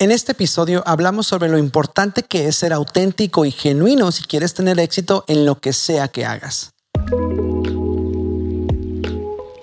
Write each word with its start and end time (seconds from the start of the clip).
En 0.00 0.12
este 0.12 0.30
episodio 0.30 0.84
hablamos 0.86 1.26
sobre 1.26 1.48
lo 1.48 1.58
importante 1.58 2.22
que 2.22 2.46
es 2.46 2.54
ser 2.54 2.72
auténtico 2.72 3.44
y 3.44 3.50
genuino 3.50 4.12
si 4.12 4.22
quieres 4.22 4.54
tener 4.54 4.78
éxito 4.78 5.24
en 5.26 5.44
lo 5.44 5.58
que 5.58 5.72
sea 5.72 6.06
que 6.06 6.24
hagas. 6.24 6.70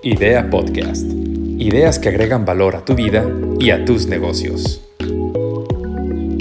Idea 0.02 0.50
Podcast. 0.50 1.06
Ideas 1.58 1.98
que 1.98 2.10
agregan 2.10 2.44
valor 2.44 2.76
a 2.76 2.84
tu 2.84 2.94
vida 2.94 3.26
y 3.58 3.70
a 3.70 3.86
tus 3.86 4.08
negocios. 4.08 4.85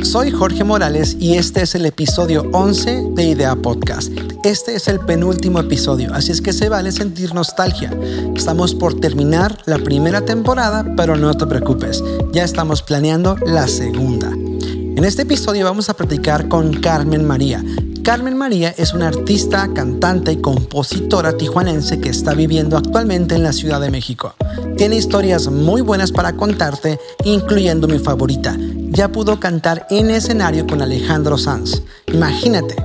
Soy 0.05 0.29
Jorge 0.29 0.63
Morales 0.63 1.17
y 1.19 1.33
este 1.33 1.63
es 1.63 1.73
el 1.73 1.83
episodio 1.83 2.47
11 2.53 3.09
de 3.15 3.23
Idea 3.23 3.55
Podcast. 3.55 4.11
Este 4.43 4.75
es 4.75 4.87
el 4.87 4.99
penúltimo 4.99 5.59
episodio, 5.59 6.13
así 6.13 6.31
es 6.31 6.41
que 6.41 6.53
se 6.53 6.69
vale 6.69 6.91
sentir 6.91 7.33
nostalgia. 7.33 7.91
Estamos 8.35 8.75
por 8.75 8.99
terminar 8.99 9.57
la 9.65 9.79
primera 9.79 10.21
temporada, 10.21 10.85
pero 10.95 11.17
no 11.17 11.33
te 11.33 11.47
preocupes, 11.47 12.03
ya 12.31 12.43
estamos 12.43 12.83
planeando 12.83 13.35
la 13.47 13.67
segunda. 13.67 14.29
En 14.29 15.03
este 15.03 15.23
episodio 15.23 15.65
vamos 15.65 15.89
a 15.89 15.95
platicar 15.95 16.47
con 16.47 16.71
Carmen 16.81 17.25
María. 17.25 17.63
Carmen 18.03 18.37
María 18.37 18.75
es 18.77 18.93
una 18.93 19.07
artista, 19.07 19.67
cantante 19.73 20.33
y 20.33 20.37
compositora 20.37 21.35
tijuanense 21.35 21.99
que 21.99 22.09
está 22.09 22.35
viviendo 22.35 22.77
actualmente 22.77 23.33
en 23.33 23.41
la 23.41 23.51
Ciudad 23.51 23.81
de 23.81 23.89
México. 23.89 24.35
Tiene 24.77 24.97
historias 24.97 25.47
muy 25.47 25.81
buenas 25.81 26.11
para 26.11 26.33
contarte, 26.33 26.99
incluyendo 27.23 27.87
mi 27.87 27.97
favorita. 27.97 28.55
Ya 28.95 29.09
pudo 29.09 29.41
cantar 29.41 29.85
en 29.89 30.09
escenario 30.09 30.65
con 30.65 30.81
Alejandro 30.81 31.37
Sanz. 31.37 31.81
Imagínate, 32.07 32.77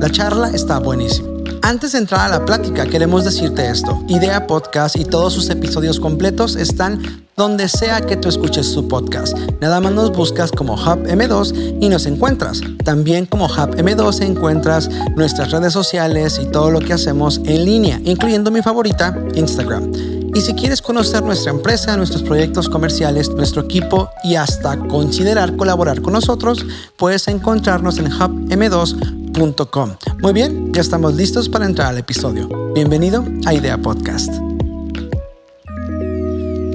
la 0.00 0.10
charla 0.10 0.48
está 0.48 0.80
buenísima. 0.80 1.28
Antes 1.62 1.92
de 1.92 1.98
entrar 1.98 2.22
a 2.22 2.28
la 2.28 2.44
plática, 2.44 2.86
queremos 2.86 3.24
decirte 3.24 3.70
esto. 3.70 4.02
Idea 4.08 4.48
Podcast 4.48 4.96
y 4.96 5.04
todos 5.04 5.32
sus 5.32 5.48
episodios 5.50 6.00
completos 6.00 6.56
están 6.56 7.24
donde 7.36 7.68
sea 7.68 8.00
que 8.00 8.16
tú 8.16 8.28
escuches 8.28 8.66
su 8.66 8.88
podcast. 8.88 9.38
Nada 9.60 9.80
más 9.80 9.92
nos 9.92 10.10
buscas 10.10 10.50
como 10.50 10.74
Hub 10.74 11.06
M2 11.06 11.78
y 11.80 11.88
nos 11.88 12.06
encuentras. 12.06 12.60
También 12.84 13.24
como 13.24 13.46
Hub 13.46 13.76
M2 13.76 14.22
encuentras 14.22 14.90
nuestras 15.14 15.52
redes 15.52 15.72
sociales 15.72 16.40
y 16.42 16.46
todo 16.46 16.72
lo 16.72 16.80
que 16.80 16.94
hacemos 16.94 17.40
en 17.44 17.64
línea, 17.64 18.00
incluyendo 18.04 18.50
mi 18.50 18.60
favorita, 18.60 19.16
Instagram. 19.36 20.13
Y 20.34 20.40
si 20.40 20.52
quieres 20.54 20.82
conocer 20.82 21.22
nuestra 21.22 21.52
empresa, 21.52 21.96
nuestros 21.96 22.24
proyectos 22.24 22.68
comerciales, 22.68 23.30
nuestro 23.30 23.62
equipo 23.62 24.10
y 24.24 24.34
hasta 24.34 24.76
considerar 24.76 25.54
colaborar 25.54 26.02
con 26.02 26.12
nosotros, 26.12 26.66
puedes 26.96 27.28
encontrarnos 27.28 27.98
en 27.98 28.10
hubm2.com. 28.10 29.96
Muy 30.20 30.32
bien, 30.32 30.72
ya 30.74 30.80
estamos 30.80 31.14
listos 31.14 31.48
para 31.48 31.66
entrar 31.66 31.86
al 31.88 31.98
episodio. 31.98 32.48
Bienvenido 32.74 33.24
a 33.46 33.54
Idea 33.54 33.78
Podcast. 33.78 34.34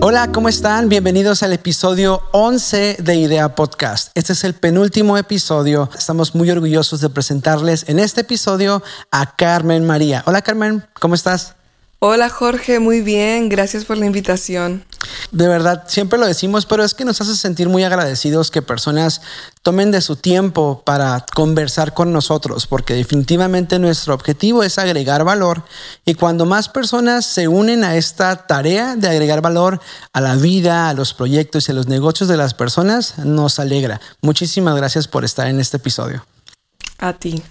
Hola, 0.02 0.32
¿cómo 0.32 0.48
están? 0.48 0.88
Bienvenidos 0.88 1.44
al 1.44 1.52
episodio 1.52 2.22
11 2.32 3.00
de 3.00 3.16
Idea 3.16 3.56
Podcast. 3.56 4.12
Este 4.16 4.32
es 4.32 4.46
el 4.46 4.54
penúltimo 4.54 5.18
episodio. 5.18 5.90
Estamos 5.98 6.34
muy 6.34 6.50
orgullosos 6.50 7.02
de 7.02 7.10
presentarles 7.10 7.84
en 7.90 8.00
este 8.00 8.22
episodio 8.22 8.82
a 9.12 9.36
Carmen 9.36 9.86
María. 9.86 10.24
Hola 10.26 10.42
Carmen, 10.42 10.86
¿cómo 10.98 11.16
estás? 11.16 11.59
Hola 12.02 12.30
Jorge, 12.30 12.80
muy 12.80 13.02
bien, 13.02 13.50
gracias 13.50 13.84
por 13.84 13.98
la 13.98 14.06
invitación. 14.06 14.86
De 15.32 15.50
verdad, 15.50 15.84
siempre 15.88 16.18
lo 16.18 16.26
decimos, 16.26 16.66
pero 16.66 16.86
es 16.86 16.94
que 16.94 17.04
nos 17.04 17.20
hace 17.20 17.36
sentir 17.36 17.68
muy 17.68 17.84
agradecidos 17.84 18.52
que 18.52 18.62
personas 18.62 19.22
tomen 19.64 19.92
de 19.92 20.00
su 20.00 20.16
tiempo 20.16 20.82
para 20.86 21.26
conversar 21.36 21.94
con 21.94 22.14
nosotros, 22.14 22.68
porque 22.68 22.94
definitivamente 22.94 23.80
nuestro 23.80 24.14
objetivo 24.14 24.64
es 24.64 24.80
agregar 24.80 25.26
valor 25.26 25.66
y 26.06 26.14
cuando 26.14 26.46
más 26.46 26.70
personas 26.70 27.26
se 27.26 27.50
unen 27.50 27.84
a 27.84 27.98
esta 27.98 28.48
tarea 28.48 28.96
de 28.96 29.10
agregar 29.10 29.42
valor 29.42 29.82
a 30.14 30.22
la 30.22 30.36
vida, 30.36 30.88
a 30.88 30.94
los 30.94 31.14
proyectos 31.14 31.68
y 31.68 31.74
a 31.74 31.76
los 31.76 31.88
negocios 31.88 32.30
de 32.30 32.38
las 32.38 32.54
personas, 32.54 33.18
nos 33.18 33.60
alegra. 33.60 34.00
Muchísimas 34.22 34.78
gracias 34.78 35.10
por 35.10 35.26
estar 35.26 35.48
en 35.48 35.60
este 35.60 35.76
episodio. 35.76 36.26
A 36.98 37.12
ti 37.12 37.44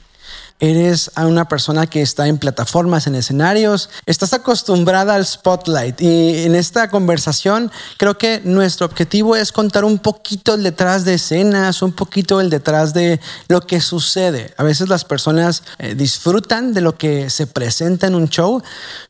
eres 0.60 1.10
una 1.16 1.48
persona 1.48 1.86
que 1.86 2.02
está 2.02 2.26
en 2.26 2.38
plataformas, 2.38 3.06
en 3.06 3.14
escenarios, 3.14 3.90
estás 4.06 4.32
acostumbrada 4.32 5.14
al 5.14 5.24
spotlight 5.24 6.00
y 6.00 6.44
en 6.44 6.54
esta 6.54 6.90
conversación 6.90 7.70
creo 7.96 8.18
que 8.18 8.40
nuestro 8.44 8.86
objetivo 8.86 9.36
es 9.36 9.52
contar 9.52 9.84
un 9.84 9.98
poquito 9.98 10.54
el 10.54 10.62
detrás 10.62 11.04
de 11.04 11.14
escenas, 11.14 11.82
un 11.82 11.92
poquito 11.92 12.40
el 12.40 12.50
detrás 12.50 12.92
de 12.92 13.20
lo 13.48 13.60
que 13.60 13.80
sucede. 13.80 14.54
A 14.56 14.64
veces 14.64 14.88
las 14.88 15.04
personas 15.04 15.62
eh, 15.78 15.94
disfrutan 15.94 16.74
de 16.74 16.80
lo 16.80 16.96
que 16.96 17.30
se 17.30 17.46
presenta 17.46 18.06
en 18.06 18.14
un 18.14 18.28
show, 18.28 18.62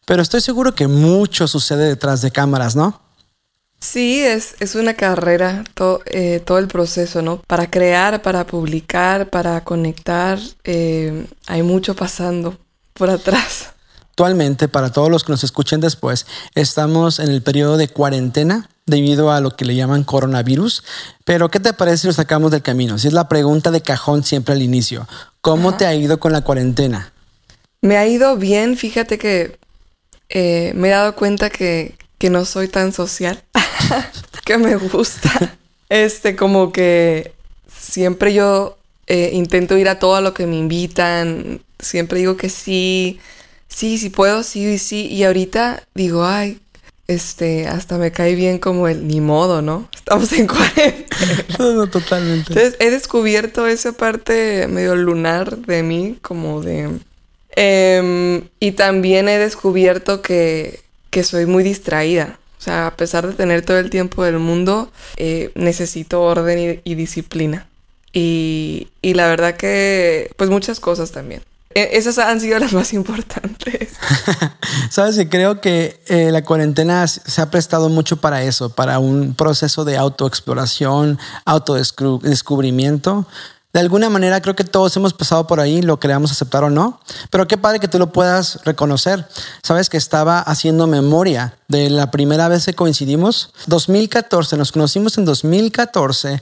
pero 0.04 0.22
estoy 0.22 0.40
seguro 0.40 0.74
que 0.74 0.88
mucho 0.88 1.48
sucede 1.48 1.88
detrás 1.88 2.20
de 2.20 2.30
cámaras, 2.30 2.76
¿no? 2.76 3.07
Sí, 3.80 4.20
es, 4.24 4.56
es 4.60 4.74
una 4.74 4.94
carrera, 4.94 5.64
eh, 6.06 6.40
todo 6.44 6.58
el 6.58 6.66
proceso, 6.66 7.22
¿no? 7.22 7.42
Para 7.46 7.70
crear, 7.70 8.22
para 8.22 8.46
publicar, 8.46 9.30
para 9.30 9.62
conectar, 9.62 10.38
eh, 10.64 11.26
hay 11.46 11.62
mucho 11.62 11.94
pasando 11.94 12.56
por 12.92 13.08
atrás. 13.08 13.68
Actualmente, 14.10 14.66
para 14.66 14.90
todos 14.90 15.10
los 15.10 15.22
que 15.22 15.30
nos 15.30 15.44
escuchen 15.44 15.80
después, 15.80 16.26
estamos 16.56 17.20
en 17.20 17.28
el 17.28 17.40
periodo 17.40 17.76
de 17.76 17.86
cuarentena 17.86 18.68
debido 18.84 19.30
a 19.30 19.40
lo 19.40 19.54
que 19.54 19.64
le 19.64 19.76
llaman 19.76 20.02
coronavirus. 20.02 20.82
Pero, 21.24 21.50
¿qué 21.50 21.60
te 21.60 21.72
parece 21.72 21.98
si 21.98 22.06
lo 22.08 22.12
sacamos 22.12 22.50
del 22.50 22.62
camino? 22.62 22.98
Si 22.98 23.06
es 23.06 23.12
la 23.12 23.28
pregunta 23.28 23.70
de 23.70 23.80
cajón 23.80 24.24
siempre 24.24 24.54
al 24.54 24.62
inicio. 24.62 25.06
¿Cómo 25.40 25.76
te 25.76 25.86
ha 25.86 25.94
ido 25.94 26.18
con 26.18 26.32
la 26.32 26.40
cuarentena? 26.40 27.12
Me 27.80 27.96
ha 27.96 28.08
ido 28.08 28.36
bien, 28.36 28.76
fíjate 28.76 29.18
que 29.18 29.56
eh, 30.30 30.72
me 30.74 30.88
he 30.88 30.90
dado 30.90 31.14
cuenta 31.14 31.48
que, 31.48 31.96
que 32.18 32.28
no 32.28 32.44
soy 32.44 32.66
tan 32.66 32.92
social, 32.92 33.44
que 34.44 34.58
me 34.58 34.76
gusta. 34.76 35.56
Este, 35.88 36.36
como 36.36 36.72
que 36.72 37.32
siempre 37.70 38.34
yo 38.34 38.76
eh, 39.06 39.30
intento 39.32 39.76
ir 39.76 39.88
a 39.88 39.98
todo 39.98 40.20
lo 40.20 40.34
que 40.34 40.46
me 40.46 40.56
invitan, 40.56 41.60
siempre 41.78 42.18
digo 42.18 42.36
que 42.36 42.48
sí, 42.48 43.20
sí, 43.68 43.98
sí 43.98 44.10
puedo, 44.10 44.42
sí, 44.42 44.78
sí, 44.78 45.06
y 45.06 45.24
ahorita 45.24 45.82
digo, 45.94 46.24
ay, 46.24 46.60
este, 47.06 47.66
hasta 47.66 47.96
me 47.96 48.12
cae 48.12 48.34
bien 48.34 48.58
como 48.58 48.86
el 48.86 49.06
ni 49.06 49.22
modo, 49.22 49.62
¿no? 49.62 49.88
Estamos 49.94 50.30
en 50.32 50.46
cuarentena. 50.46 51.44
No, 51.58 51.88
totalmente. 51.88 52.52
Entonces 52.52 52.76
he 52.80 52.90
descubierto 52.90 53.66
esa 53.66 53.92
parte 53.92 54.66
medio 54.68 54.94
lunar 54.94 55.56
de 55.56 55.82
mí, 55.82 56.18
como 56.20 56.60
de... 56.60 56.98
Em, 57.56 58.42
y 58.60 58.72
también 58.72 59.28
he 59.28 59.38
descubierto 59.38 60.20
que 60.20 60.80
que 61.10 61.24
soy 61.24 61.46
muy 61.46 61.64
distraída. 61.64 62.38
O 62.58 62.60
sea, 62.60 62.88
a 62.88 62.96
pesar 62.96 63.26
de 63.26 63.34
tener 63.34 63.64
todo 63.64 63.78
el 63.78 63.88
tiempo 63.88 64.24
del 64.24 64.38
mundo, 64.38 64.90
eh, 65.16 65.52
necesito 65.54 66.22
orden 66.22 66.80
y, 66.82 66.94
disciplina. 66.94 67.68
Y, 68.12 68.88
y, 69.00 69.14
la 69.14 69.28
verdad 69.28 69.56
que, 69.56 70.32
pues 70.36 70.50
muchas 70.50 70.80
cosas 70.80 71.12
también. 71.12 71.42
E, 71.74 71.90
esas 71.92 72.18
han 72.18 72.40
sido 72.40 72.58
las 72.64 72.72
más 72.72 72.92
importantes. 72.92 73.90
Sabes 74.90 75.16
que 75.16 75.28
creo 75.28 75.60
que 75.60 76.00
eh, 76.08 76.30
la 76.32 76.42
cuarentena 76.42 77.06
se 77.06 77.40
ha 77.40 77.50
prestado 77.50 77.88
mucho 77.88 78.16
para 78.16 78.42
eso, 78.42 78.70
para 78.70 78.98
un 78.98 79.34
proceso 79.34 79.84
de 79.84 79.96
autoexploración, 79.96 81.18
autodescubrimiento 81.44 83.26
de 83.72 83.80
alguna 83.80 84.08
manera 84.08 84.40
creo 84.40 84.56
que 84.56 84.64
todos 84.64 84.96
hemos 84.96 85.12
pasado 85.12 85.46
por 85.46 85.60
ahí, 85.60 85.82
lo 85.82 86.00
queramos 86.00 86.32
aceptar 86.32 86.64
o 86.64 86.70
no, 86.70 87.00
pero 87.30 87.46
qué 87.46 87.58
padre 87.58 87.80
que 87.80 87.88
tú 87.88 87.98
lo 87.98 88.12
puedas 88.12 88.60
reconocer. 88.64 89.28
Sabes 89.62 89.90
que 89.90 89.96
estaba 89.98 90.40
haciendo 90.40 90.86
memoria 90.86 91.58
de 91.68 91.90
la 91.90 92.10
primera 92.10 92.48
vez 92.48 92.64
que 92.64 92.74
coincidimos, 92.74 93.52
2014, 93.66 94.56
nos 94.56 94.72
conocimos 94.72 95.18
en 95.18 95.26
2014, 95.26 96.40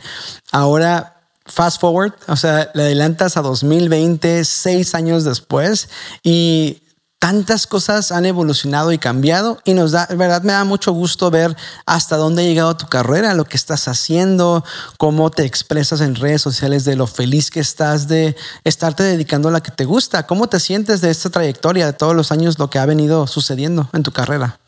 ahora 0.53 1.17
fast 1.47 1.81
forward, 1.81 2.13
o 2.29 2.37
sea, 2.37 2.71
le 2.75 2.85
adelantas 2.85 3.37
a 3.37 3.43
2020, 3.43 4.45
seis 4.45 4.95
años 4.95 5.25
después, 5.25 5.89
y 6.23 6.83
tantas 7.19 7.67
cosas 7.67 8.13
han 8.13 8.27
evolucionado 8.27 8.93
y 8.93 8.99
cambiado 8.99 9.59
y 9.65 9.75
nos 9.75 9.93
da, 9.93 10.07
verdad, 10.11 10.43
me 10.43 10.53
da 10.53 10.65
mucho 10.65 10.93
gusto 10.93 11.31
ver 11.31 11.57
hasta 11.87 12.17
dónde 12.17 12.43
ha 12.43 12.47
llegado 12.47 12.77
tu 12.77 12.87
carrera, 12.87 13.35
lo 13.35 13.45
que 13.45 13.57
estás 13.57 13.89
haciendo, 13.89 14.65
cómo 14.99 15.31
te 15.31 15.45
expresas 15.45 16.01
en 16.01 16.15
redes 16.15 16.43
sociales 16.43 16.85
de 16.85 16.97
lo 16.97 17.07
feliz 17.07 17.51
que 17.51 17.61
estás 17.61 18.07
de 18.09 18.37
estarte 18.65 19.03
dedicando 19.03 19.49
a 19.49 19.53
la 19.53 19.63
que 19.63 19.71
te 19.71 19.85
gusta. 19.85 20.27
¿Cómo 20.27 20.49
te 20.49 20.61
sientes 20.61 21.01
de 21.01 21.11
esta 21.11 21.31
trayectoria, 21.31 21.87
de 21.87 21.93
todos 21.93 22.15
los 22.15 22.33
años, 22.33 22.59
lo 22.59 22.71
que 22.71 22.79
ha 22.79 22.87
venido 22.87 23.27
sucediendo 23.27 23.89
en 23.93 24.03
tu 24.03 24.13
carrera? 24.13 24.61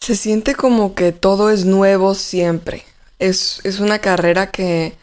Se 0.00 0.14
siente 0.14 0.54
como 0.54 0.94
que 0.94 1.12
todo 1.12 1.50
es 1.50 1.64
nuevo 1.64 2.14
siempre. 2.14 2.84
Es, 3.18 3.60
es 3.64 3.80
una 3.80 3.98
carrera 3.98 4.50
que 4.50 4.96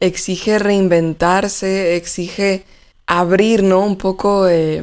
exige 0.00 0.58
reinventarse, 0.58 1.96
exige 1.96 2.64
abrir, 3.06 3.62
¿no? 3.62 3.80
Un 3.80 3.96
poco... 3.96 4.48
Eh, 4.48 4.82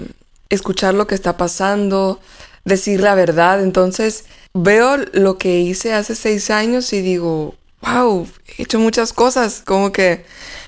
escuchar 0.50 0.94
lo 0.94 1.08
que 1.08 1.16
está 1.16 1.38
pasando, 1.38 2.20
decir 2.64 3.02
la 3.02 3.16
verdad. 3.16 3.62
Entonces 3.64 4.26
veo 4.54 4.98
lo 5.14 5.38
que 5.38 5.60
hice 5.60 5.94
hace 5.94 6.16
seis 6.16 6.50
años 6.50 6.92
y 6.94 7.02
digo, 7.02 7.56
wow, 7.82 8.28
he 8.58 8.64
hecho 8.64 8.80
muchas 8.80 9.14
cosas, 9.14 9.62
como 9.66 9.92
que, 9.92 10.26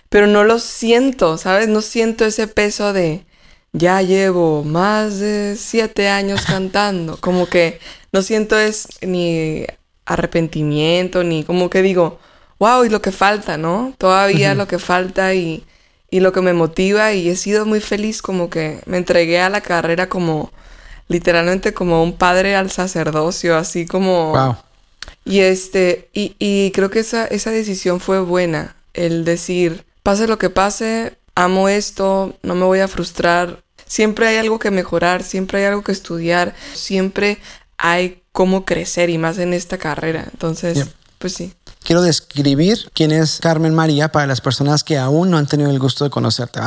pero 0.10 0.28
no 0.28 0.44
lo 0.44 0.60
siento, 0.60 1.38
¿sabes? 1.38 1.68
No 1.68 1.82
siento 1.82 2.26
ese 2.26 2.48
peso 2.48 2.94
de, 2.94 3.26
ya 3.74 4.02
llevo 4.02 4.64
más 4.64 5.20
de 5.20 5.56
siete 5.58 6.10
años 6.10 6.42
cantando, 6.48 7.18
como 7.18 7.48
que 7.48 7.80
no 8.12 8.22
siento 8.22 8.58
es 8.58 8.88
ni 9.02 9.66
arrepentimiento, 10.06 11.24
ni 11.24 11.44
como 11.44 11.70
que 11.70 11.82
digo, 11.82 12.20
wow, 12.60 12.86
y 12.86 12.90
lo 12.90 13.02
que 13.02 13.12
falta, 13.12 13.58
¿no? 13.58 13.94
Todavía 13.98 14.56
lo 14.56 14.68
que 14.68 14.80
falta 14.80 15.34
y, 15.34 15.66
y 16.10 16.20
lo 16.20 16.32
que 16.32 16.42
me 16.42 16.54
motiva 16.54 17.14
y 17.14 17.30
he 17.30 17.36
sido 17.36 17.66
muy 17.66 17.82
feliz 17.82 18.22
como 18.22 18.50
que 18.50 18.82
me 18.86 18.98
entregué 18.98 19.40
a 19.40 19.50
la 19.50 19.62
carrera 19.62 20.10
como 20.10 20.52
literalmente 21.08 21.74
como 21.74 22.04
un 22.04 22.14
padre 22.14 22.56
al 22.56 22.72
sacerdocio, 22.72 23.58
así 23.58 23.86
como... 23.86 24.32
Wow. 24.32 24.56
Y 25.24 25.40
este, 25.40 26.10
y, 26.14 26.36
y 26.40 26.72
creo 26.72 26.90
que 26.90 27.00
esa, 27.00 27.26
esa 27.26 27.52
decisión 27.52 28.00
fue 28.00 28.22
buena, 28.22 28.76
el 28.94 29.26
decir, 29.26 29.86
pase 30.04 30.28
lo 30.28 30.38
que 30.38 30.50
pase, 30.50 31.18
amo 31.36 31.68
esto, 31.70 32.36
no 32.44 32.56
me 32.56 32.64
voy 32.66 32.80
a 32.80 32.88
frustrar, 32.88 33.62
siempre 33.86 34.28
hay 34.28 34.38
algo 34.38 34.60
que 34.60 34.72
mejorar, 34.72 35.24
siempre 35.24 35.60
hay 35.60 35.66
algo 35.66 35.84
que 35.84 35.92
estudiar, 35.92 36.56
siempre 36.74 37.40
hay 37.78 38.22
cómo 38.32 38.66
crecer 38.66 39.10
y 39.10 39.18
más 39.18 39.38
en 39.38 39.54
esta 39.54 39.78
carrera. 39.78 40.28
Entonces, 40.32 40.88
pues 41.18 41.34
sí. 41.34 41.54
Quiero 41.88 42.02
describir 42.02 42.92
quién 42.94 43.12
es 43.12 43.40
Carmen 43.40 43.74
María 43.74 44.12
para 44.12 44.28
las 44.28 44.42
personas 44.42 44.84
que 44.84 44.98
aún 44.98 45.32
no 45.32 45.38
han 45.38 45.48
tenido 45.48 45.72
el 45.72 45.80
gusto 45.80 46.04
de 46.04 46.10
conocerte. 46.10 46.60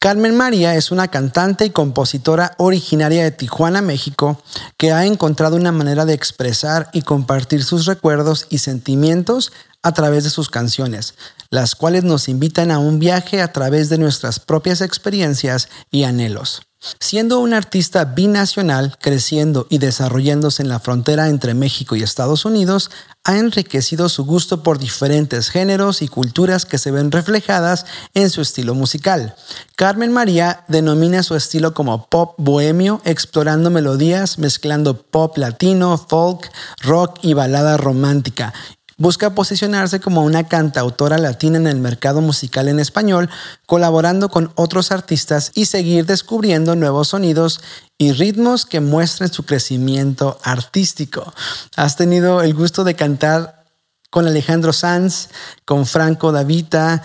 Carmen 0.00 0.36
María 0.36 0.74
es 0.74 0.90
una 0.90 1.08
cantante 1.08 1.64
y 1.64 1.70
compositora 1.70 2.54
originaria 2.58 3.24
de 3.24 3.30
Tijuana, 3.30 3.80
México, 3.80 4.38
que 4.76 4.92
ha 4.92 5.06
encontrado 5.06 5.56
una 5.56 5.72
manera 5.72 6.04
de 6.04 6.12
expresar 6.12 6.90
y 6.92 7.00
compartir 7.00 7.64
sus 7.64 7.86
recuerdos 7.86 8.46
y 8.50 8.58
sentimientos 8.58 9.50
a 9.82 9.92
través 9.92 10.24
de 10.24 10.30
sus 10.30 10.50
canciones, 10.50 11.14
las 11.48 11.74
cuales 11.74 12.04
nos 12.04 12.28
invitan 12.28 12.70
a 12.70 12.80
un 12.80 12.98
viaje 12.98 13.40
a 13.40 13.54
través 13.54 13.88
de 13.88 13.96
nuestras 13.96 14.40
propias 14.40 14.82
experiencias 14.82 15.70
y 15.90 16.04
anhelos. 16.04 16.67
Siendo 16.80 17.40
una 17.40 17.56
artista 17.56 18.04
binacional, 18.04 18.96
creciendo 19.00 19.66
y 19.68 19.78
desarrollándose 19.78 20.62
en 20.62 20.68
la 20.68 20.78
frontera 20.78 21.28
entre 21.28 21.52
México 21.52 21.96
y 21.96 22.04
Estados 22.04 22.44
Unidos, 22.44 22.92
ha 23.24 23.36
enriquecido 23.36 24.08
su 24.08 24.24
gusto 24.24 24.62
por 24.62 24.78
diferentes 24.78 25.50
géneros 25.50 26.02
y 26.02 26.08
culturas 26.08 26.66
que 26.66 26.78
se 26.78 26.92
ven 26.92 27.10
reflejadas 27.10 27.84
en 28.14 28.30
su 28.30 28.42
estilo 28.42 28.74
musical. 28.74 29.34
Carmen 29.74 30.12
María 30.12 30.64
denomina 30.68 31.24
su 31.24 31.34
estilo 31.34 31.74
como 31.74 32.06
pop 32.06 32.34
bohemio, 32.38 33.02
explorando 33.04 33.70
melodías, 33.70 34.38
mezclando 34.38 35.02
pop 35.02 35.36
latino, 35.36 35.98
folk, 35.98 36.48
rock 36.82 37.18
y 37.22 37.34
balada 37.34 37.76
romántica, 37.76 38.54
Busca 38.98 39.34
posicionarse 39.34 40.00
como 40.00 40.24
una 40.24 40.48
cantautora 40.48 41.18
latina 41.18 41.56
en 41.56 41.68
el 41.68 41.78
mercado 41.78 42.20
musical 42.20 42.66
en 42.66 42.80
español, 42.80 43.30
colaborando 43.64 44.28
con 44.28 44.50
otros 44.56 44.90
artistas 44.90 45.52
y 45.54 45.66
seguir 45.66 46.04
descubriendo 46.04 46.74
nuevos 46.74 47.08
sonidos 47.08 47.60
y 47.96 48.10
ritmos 48.10 48.66
que 48.66 48.80
muestren 48.80 49.32
su 49.32 49.44
crecimiento 49.44 50.38
artístico. 50.42 51.32
Has 51.76 51.96
tenido 51.96 52.42
el 52.42 52.54
gusto 52.54 52.82
de 52.82 52.94
cantar 52.94 53.64
con 54.10 54.26
Alejandro 54.26 54.72
Sanz, 54.72 55.28
con 55.64 55.86
Franco 55.86 56.32
Davita, 56.32 57.04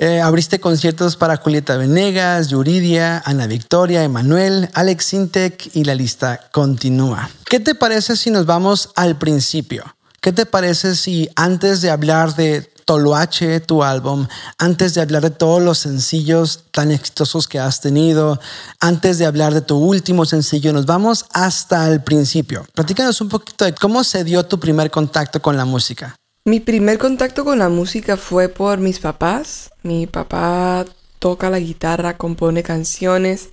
eh, 0.00 0.22
abriste 0.22 0.60
conciertos 0.60 1.16
para 1.16 1.36
Julieta 1.36 1.76
Venegas, 1.76 2.48
Yuridia, 2.48 3.20
Ana 3.26 3.46
Victoria, 3.48 4.04
Emanuel, 4.04 4.70
Alex 4.72 5.04
Sintek 5.04 5.74
y 5.74 5.84
la 5.84 5.94
lista 5.94 6.40
continúa. 6.52 7.28
¿Qué 7.44 7.60
te 7.60 7.74
parece 7.74 8.16
si 8.16 8.30
nos 8.30 8.46
vamos 8.46 8.90
al 8.94 9.18
principio? 9.18 9.97
¿Qué 10.20 10.32
te 10.32 10.46
parece 10.46 10.96
si 10.96 11.28
antes 11.36 11.80
de 11.80 11.90
hablar 11.90 12.34
de 12.34 12.62
Toloache, 12.84 13.60
tu 13.60 13.84
álbum, 13.84 14.26
antes 14.58 14.94
de 14.94 15.00
hablar 15.00 15.22
de 15.22 15.30
todos 15.30 15.62
los 15.62 15.78
sencillos 15.78 16.64
tan 16.72 16.90
exitosos 16.90 17.46
que 17.46 17.60
has 17.60 17.80
tenido, 17.80 18.40
antes 18.80 19.18
de 19.18 19.26
hablar 19.26 19.54
de 19.54 19.60
tu 19.60 19.76
último 19.76 20.24
sencillo, 20.24 20.72
nos 20.72 20.86
vamos 20.86 21.26
hasta 21.32 21.88
el 21.88 22.02
principio? 22.02 22.66
Platícanos 22.74 23.20
un 23.20 23.28
poquito 23.28 23.64
de 23.64 23.74
cómo 23.74 24.02
se 24.02 24.24
dio 24.24 24.44
tu 24.44 24.58
primer 24.58 24.90
contacto 24.90 25.40
con 25.40 25.56
la 25.56 25.64
música. 25.64 26.16
Mi 26.44 26.58
primer 26.58 26.98
contacto 26.98 27.44
con 27.44 27.60
la 27.60 27.68
música 27.68 28.16
fue 28.16 28.48
por 28.48 28.78
mis 28.78 28.98
papás. 28.98 29.70
Mi 29.84 30.08
papá 30.08 30.84
toca 31.20 31.48
la 31.48 31.60
guitarra, 31.60 32.16
compone 32.16 32.64
canciones. 32.64 33.50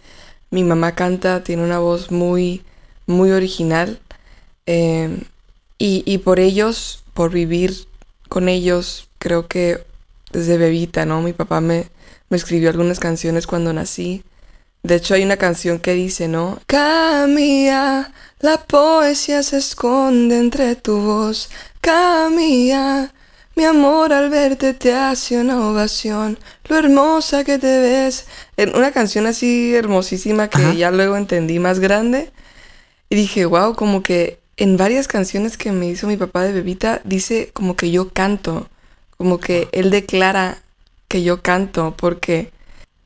Mi 0.50 0.64
mamá 0.64 0.96
canta, 0.96 1.44
tiene 1.44 1.64
una 1.64 1.78
voz 1.78 2.10
muy, 2.10 2.64
muy 3.06 3.32
original. 3.32 4.00
Eh, 4.66 5.26
y, 5.86 6.04
y 6.08 6.18
por 6.18 6.40
ellos, 6.40 7.04
por 7.14 7.32
vivir 7.32 7.86
con 8.28 8.50
ellos, 8.50 9.08
creo 9.20 9.48
que 9.48 9.86
desde 10.32 10.58
bebita, 10.58 11.06
¿no? 11.06 11.22
Mi 11.22 11.32
papá 11.32 11.62
me, 11.62 11.90
me 12.30 12.38
escribió 12.38 12.72
algunas 12.72 13.00
canciones 13.00 13.46
cuando 13.46 13.72
nací. 13.72 14.24
De 14.82 14.96
hecho, 14.96 15.14
hay 15.14 15.24
una 15.24 15.38
canción 15.38 15.78
que 15.78 15.94
dice, 15.94 16.28
¿no? 16.28 16.60
Camilla, 16.66 18.12
la 18.40 18.58
poesía 18.64 19.44
se 19.44 19.58
esconde 19.58 20.40
entre 20.40 20.76
tu 20.76 20.98
voz. 21.02 21.50
Camilla, 21.82 23.14
mi 23.56 23.66
amor 23.66 24.12
al 24.12 24.32
verte 24.32 24.74
te 24.74 24.92
hace 24.92 25.40
una 25.40 25.70
ovación. 25.70 26.40
Lo 26.68 26.80
hermosa 26.80 27.44
que 27.44 27.60
te 27.60 27.80
ves. 27.80 28.26
En 28.58 28.76
una 28.76 28.92
canción 28.92 29.28
así 29.28 29.76
hermosísima 29.76 30.48
que 30.50 30.64
Ajá. 30.64 30.74
ya 30.74 30.90
luego 30.90 31.16
entendí 31.16 31.60
más 31.60 31.80
grande. 31.80 32.32
Y 33.08 33.16
dije, 33.16 33.46
wow, 33.46 33.76
como 33.76 34.02
que 34.02 34.40
en 34.58 34.78
varias 34.78 35.08
canciones 35.08 35.58
que 35.58 35.72
me 35.72 35.88
hizo 35.88 36.08
mi 36.08 36.18
papá 36.18 36.44
de 36.44 36.54
bebita, 36.54 37.02
dice 37.04 37.50
como 37.54 37.76
que 37.76 37.92
yo 37.92 38.10
canto. 38.10 38.70
Como 39.18 39.40
que 39.40 39.70
él 39.72 39.92
declara 39.92 40.62
que 41.08 41.24
yo 41.24 41.42
canto 41.42 41.94
porque 41.98 42.52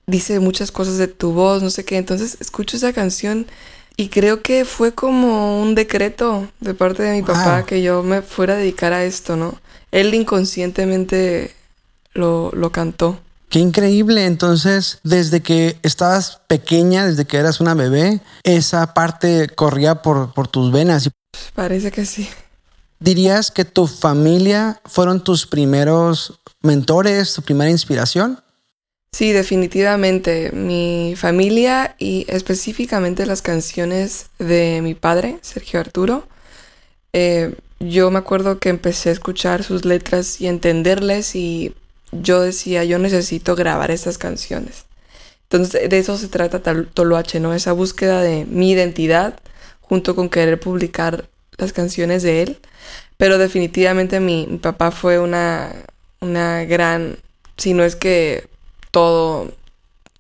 dice 0.08 0.40
muchas 0.40 0.72
cosas 0.72 0.98
de 0.98 1.08
tu 1.08 1.34
voz, 1.34 1.62
no 1.62 1.70
sé 1.70 1.86
qué. 1.86 1.98
Entonces 1.98 2.38
escucho 2.40 2.78
esa 2.78 2.94
canción 2.94 3.48
y 3.98 4.10
creo 4.10 4.42
que 4.42 4.66
fue 4.66 4.94
como 4.94 5.62
un 5.62 5.76
decreto 5.76 6.48
de 6.60 6.74
parte 6.74 7.04
de 7.04 7.14
mi 7.14 7.22
papá 7.22 7.66
que 7.66 7.82
yo 7.82 8.02
me 8.04 8.22
fuera 8.22 8.54
a 8.54 8.58
dedicar 8.58 8.94
a 8.94 9.04
esto, 9.04 9.36
¿no? 9.36 9.60
Él 9.92 10.14
inconscientemente 10.14 11.54
lo, 12.14 12.52
lo 12.54 12.72
cantó. 12.72 13.20
Qué 13.50 13.60
increíble. 13.60 14.26
Entonces, 14.26 15.00
desde 15.04 15.42
que 15.42 15.78
estabas 15.82 16.40
pequeña, 16.48 17.08
desde 17.08 17.26
que 17.26 17.38
eras 17.38 17.60
una 17.60 17.74
bebé, 17.74 18.22
esa 18.44 18.94
parte 18.94 19.50
corría 19.50 20.02
por, 20.02 20.34
por 20.34 20.48
tus 20.48 20.72
venas. 20.72 21.10
¿Y 21.50 21.52
Parece 21.54 21.92
que 21.92 22.06
sí. 22.06 22.30
¿Dirías 23.00 23.52
que 23.52 23.66
tu 23.66 23.88
familia 23.88 24.82
fueron 24.86 25.24
tus 25.24 25.48
primeros 25.48 26.40
mentores, 26.62 27.34
tu 27.34 27.42
primera 27.42 27.70
inspiración? 27.70 28.42
Sí, 29.12 29.32
definitivamente. 29.32 30.52
Mi 30.52 31.16
familia 31.18 31.96
y 31.98 32.26
específicamente 32.30 33.26
las 33.26 33.42
canciones 33.42 34.28
de 34.38 34.82
mi 34.84 34.96
padre, 34.96 35.40
Sergio 35.42 35.80
Arturo. 35.80 36.28
eh, 37.14 37.56
yo 37.80 38.12
me 38.12 38.20
acuerdo 38.20 38.60
que 38.60 38.68
empecé 38.70 39.08
a 39.10 39.14
escuchar 39.14 39.64
sus 39.64 39.86
letras 39.86 40.42
y 40.42 40.48
entenderles 40.48 41.34
y 41.34 41.74
yo 42.12 42.42
decía, 42.42 42.84
yo 42.84 43.00
necesito 43.00 43.56
grabar 43.56 43.90
estas 43.90 44.18
canciones. 44.18 44.84
Entonces, 45.44 45.90
de 45.90 45.98
eso 45.98 46.18
se 46.18 46.28
trata 46.28 46.62
Toloache, 46.94 47.40
¿no? 47.40 47.54
Esa 47.54 47.72
búsqueda 47.72 48.22
de 48.22 48.46
mi 48.46 48.72
identidad 48.72 49.40
junto 49.82 50.16
con 50.16 50.30
querer 50.30 50.60
publicar 50.60 51.30
las 51.60 51.74
canciones 51.74 52.24
de 52.24 52.42
él. 52.44 52.60
Pero 53.18 53.38
definitivamente 53.38 54.20
mi, 54.20 54.48
mi 54.48 54.58
papá 54.58 54.92
fue 54.92 55.20
una, 55.20 55.72
una 56.22 56.64
gran, 56.64 57.18
si 57.58 57.74
no 57.74 57.84
es 57.84 57.96
que 57.96 58.48
todo, 58.92 59.52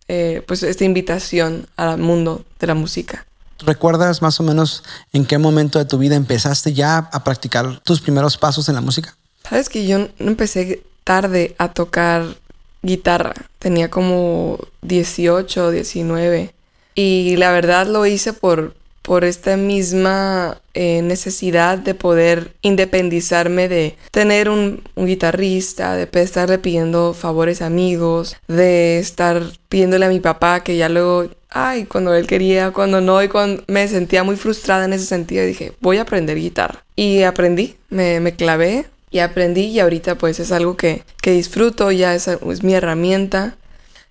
eh, 0.07 0.43
pues 0.47 0.63
esta 0.63 0.83
invitación 0.83 1.67
al 1.75 1.97
mundo 1.97 2.45
de 2.59 2.67
la 2.67 2.75
música. 2.75 3.25
¿Recuerdas 3.59 4.21
más 4.21 4.39
o 4.39 4.43
menos 4.43 4.83
en 5.11 5.25
qué 5.25 5.37
momento 5.37 5.79
de 5.79 5.85
tu 5.85 5.97
vida 5.97 6.15
empezaste 6.15 6.73
ya 6.73 7.09
a 7.11 7.23
practicar 7.23 7.79
tus 7.81 7.99
primeros 7.99 8.37
pasos 8.37 8.69
en 8.69 8.75
la 8.75 8.81
música? 8.81 9.15
Sabes 9.49 9.67
que 9.67 9.85
yo 9.85 9.99
no 9.99 10.27
empecé 10.27 10.83
tarde 11.03 11.55
a 11.57 11.73
tocar 11.73 12.37
guitarra. 12.81 13.33
Tenía 13.57 13.89
como 13.89 14.59
18, 14.81 15.71
19. 15.71 16.53
Y 16.95 17.35
la 17.37 17.51
verdad 17.51 17.87
lo 17.87 18.05
hice 18.05 18.33
por, 18.33 18.75
por 19.09 19.25
esta 19.25 19.57
misma 19.57 20.61
eh, 20.75 21.01
necesidad 21.01 21.79
de 21.79 21.95
poder 21.95 22.53
independizarme 22.61 23.67
de 23.67 23.95
tener 24.11 24.49
un, 24.49 24.83
guitarrista, 24.95 25.95
de 25.95 26.07
estarle 26.21 26.59
pidiendo 26.59 27.15
favores 27.15 27.63
a 27.63 27.65
amigos, 27.65 28.37
de 28.47 28.99
estar 28.99 29.41
pidiéndole 29.67 30.05
a 30.05 30.09
mi 30.09 30.19
papá 30.19 30.63
que 30.63 30.77
ya 30.77 30.89
luego, 30.89 31.27
ay, 31.49 31.85
cuando 31.85 32.13
él 32.13 32.27
quería, 32.27 32.69
cuando 32.69 33.01
no, 33.01 33.23
y 33.23 33.29
cuando 33.29 33.63
me 33.65 33.87
sentía 33.87 34.23
muy 34.23 34.35
frustrada 34.35 34.85
en 34.85 34.93
ese 34.93 35.07
sentido, 35.07 35.43
dije, 35.43 35.73
voy 35.81 35.97
a 35.97 36.03
aprender 36.03 36.37
guitarra. 36.37 36.85
Y 36.95 37.23
aprendí, 37.23 37.77
me, 37.89 38.19
me 38.19 38.35
clavé 38.35 38.85
y 39.09 39.19
aprendí 39.19 39.61
y 39.61 39.79
ahorita 39.79 40.19
pues 40.19 40.39
es 40.39 40.51
algo 40.51 40.77
que, 40.77 41.01
que 41.19 41.31
disfruto, 41.31 41.89
ya 41.91 42.13
es, 42.13 42.27
es 42.27 42.61
mi 42.61 42.75
herramienta. 42.75 43.57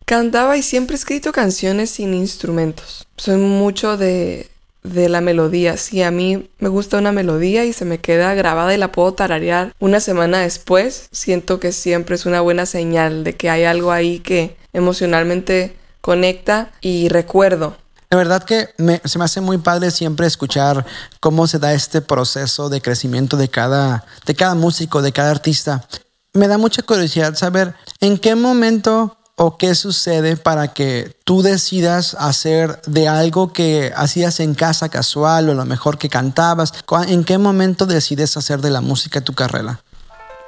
Cantaba 0.06 0.56
y 0.56 0.62
siempre 0.62 0.96
he 0.96 0.98
escrito 0.98 1.30
canciones 1.30 1.90
sin 1.90 2.14
instrumentos. 2.14 3.06
Soy 3.16 3.36
mucho 3.36 3.96
de, 3.96 4.48
de 4.82 5.08
la 5.08 5.20
melodía. 5.20 5.76
Si 5.76 6.02
a 6.02 6.10
mí 6.10 6.48
me 6.58 6.68
gusta 6.68 6.98
una 6.98 7.12
melodía 7.12 7.64
y 7.64 7.72
se 7.72 7.84
me 7.84 7.98
queda 7.98 8.34
grabada 8.34 8.72
y 8.74 8.78
la 8.78 8.92
puedo 8.92 9.12
tararear 9.12 9.74
una 9.80 10.00
semana 10.00 10.38
después, 10.40 11.08
siento 11.12 11.60
que 11.60 11.72
siempre 11.72 12.14
es 12.16 12.26
una 12.26 12.40
buena 12.40 12.64
señal 12.66 13.24
de 13.24 13.34
que 13.36 13.50
hay 13.50 13.64
algo 13.64 13.92
ahí 13.92 14.20
que 14.20 14.56
emocionalmente 14.72 15.76
conecta 16.00 16.70
y 16.80 17.08
recuerdo. 17.08 17.76
La 18.10 18.16
verdad 18.16 18.42
que 18.42 18.68
me- 18.78 19.02
se 19.04 19.18
me 19.18 19.24
hace 19.26 19.42
muy 19.42 19.58
padre 19.58 19.90
siempre 19.90 20.26
escuchar 20.26 20.86
cómo 21.20 21.46
se 21.46 21.58
da 21.58 21.74
este 21.74 22.00
proceso 22.00 22.70
de 22.70 22.80
crecimiento 22.80 23.36
de 23.36 23.48
cada, 23.50 24.06
de 24.24 24.34
cada 24.34 24.54
músico, 24.54 25.02
de 25.02 25.12
cada 25.12 25.30
artista. 25.30 25.86
me 26.34 26.46
da 26.46 26.56
mucha 26.56 26.82
curiosidad 26.82 27.34
saber 27.34 27.74
en 28.00 28.16
qué 28.16 28.34
momento 28.36 29.17
o 29.38 29.56
qué 29.56 29.74
sucede 29.74 30.36
para 30.36 30.74
que 30.74 31.14
tú 31.24 31.42
decidas 31.42 32.16
hacer 32.18 32.80
de 32.86 33.08
algo 33.08 33.52
que 33.52 33.92
hacías 33.96 34.40
en 34.40 34.54
casa 34.54 34.88
casual 34.88 35.48
o 35.48 35.54
lo 35.54 35.64
mejor 35.64 35.96
que 35.96 36.08
cantabas. 36.08 36.72
¿En 37.06 37.24
qué 37.24 37.38
momento 37.38 37.86
decides 37.86 38.36
hacer 38.36 38.60
de 38.60 38.70
la 38.70 38.80
música 38.80 39.20
tu 39.20 39.34
carrera? 39.34 39.80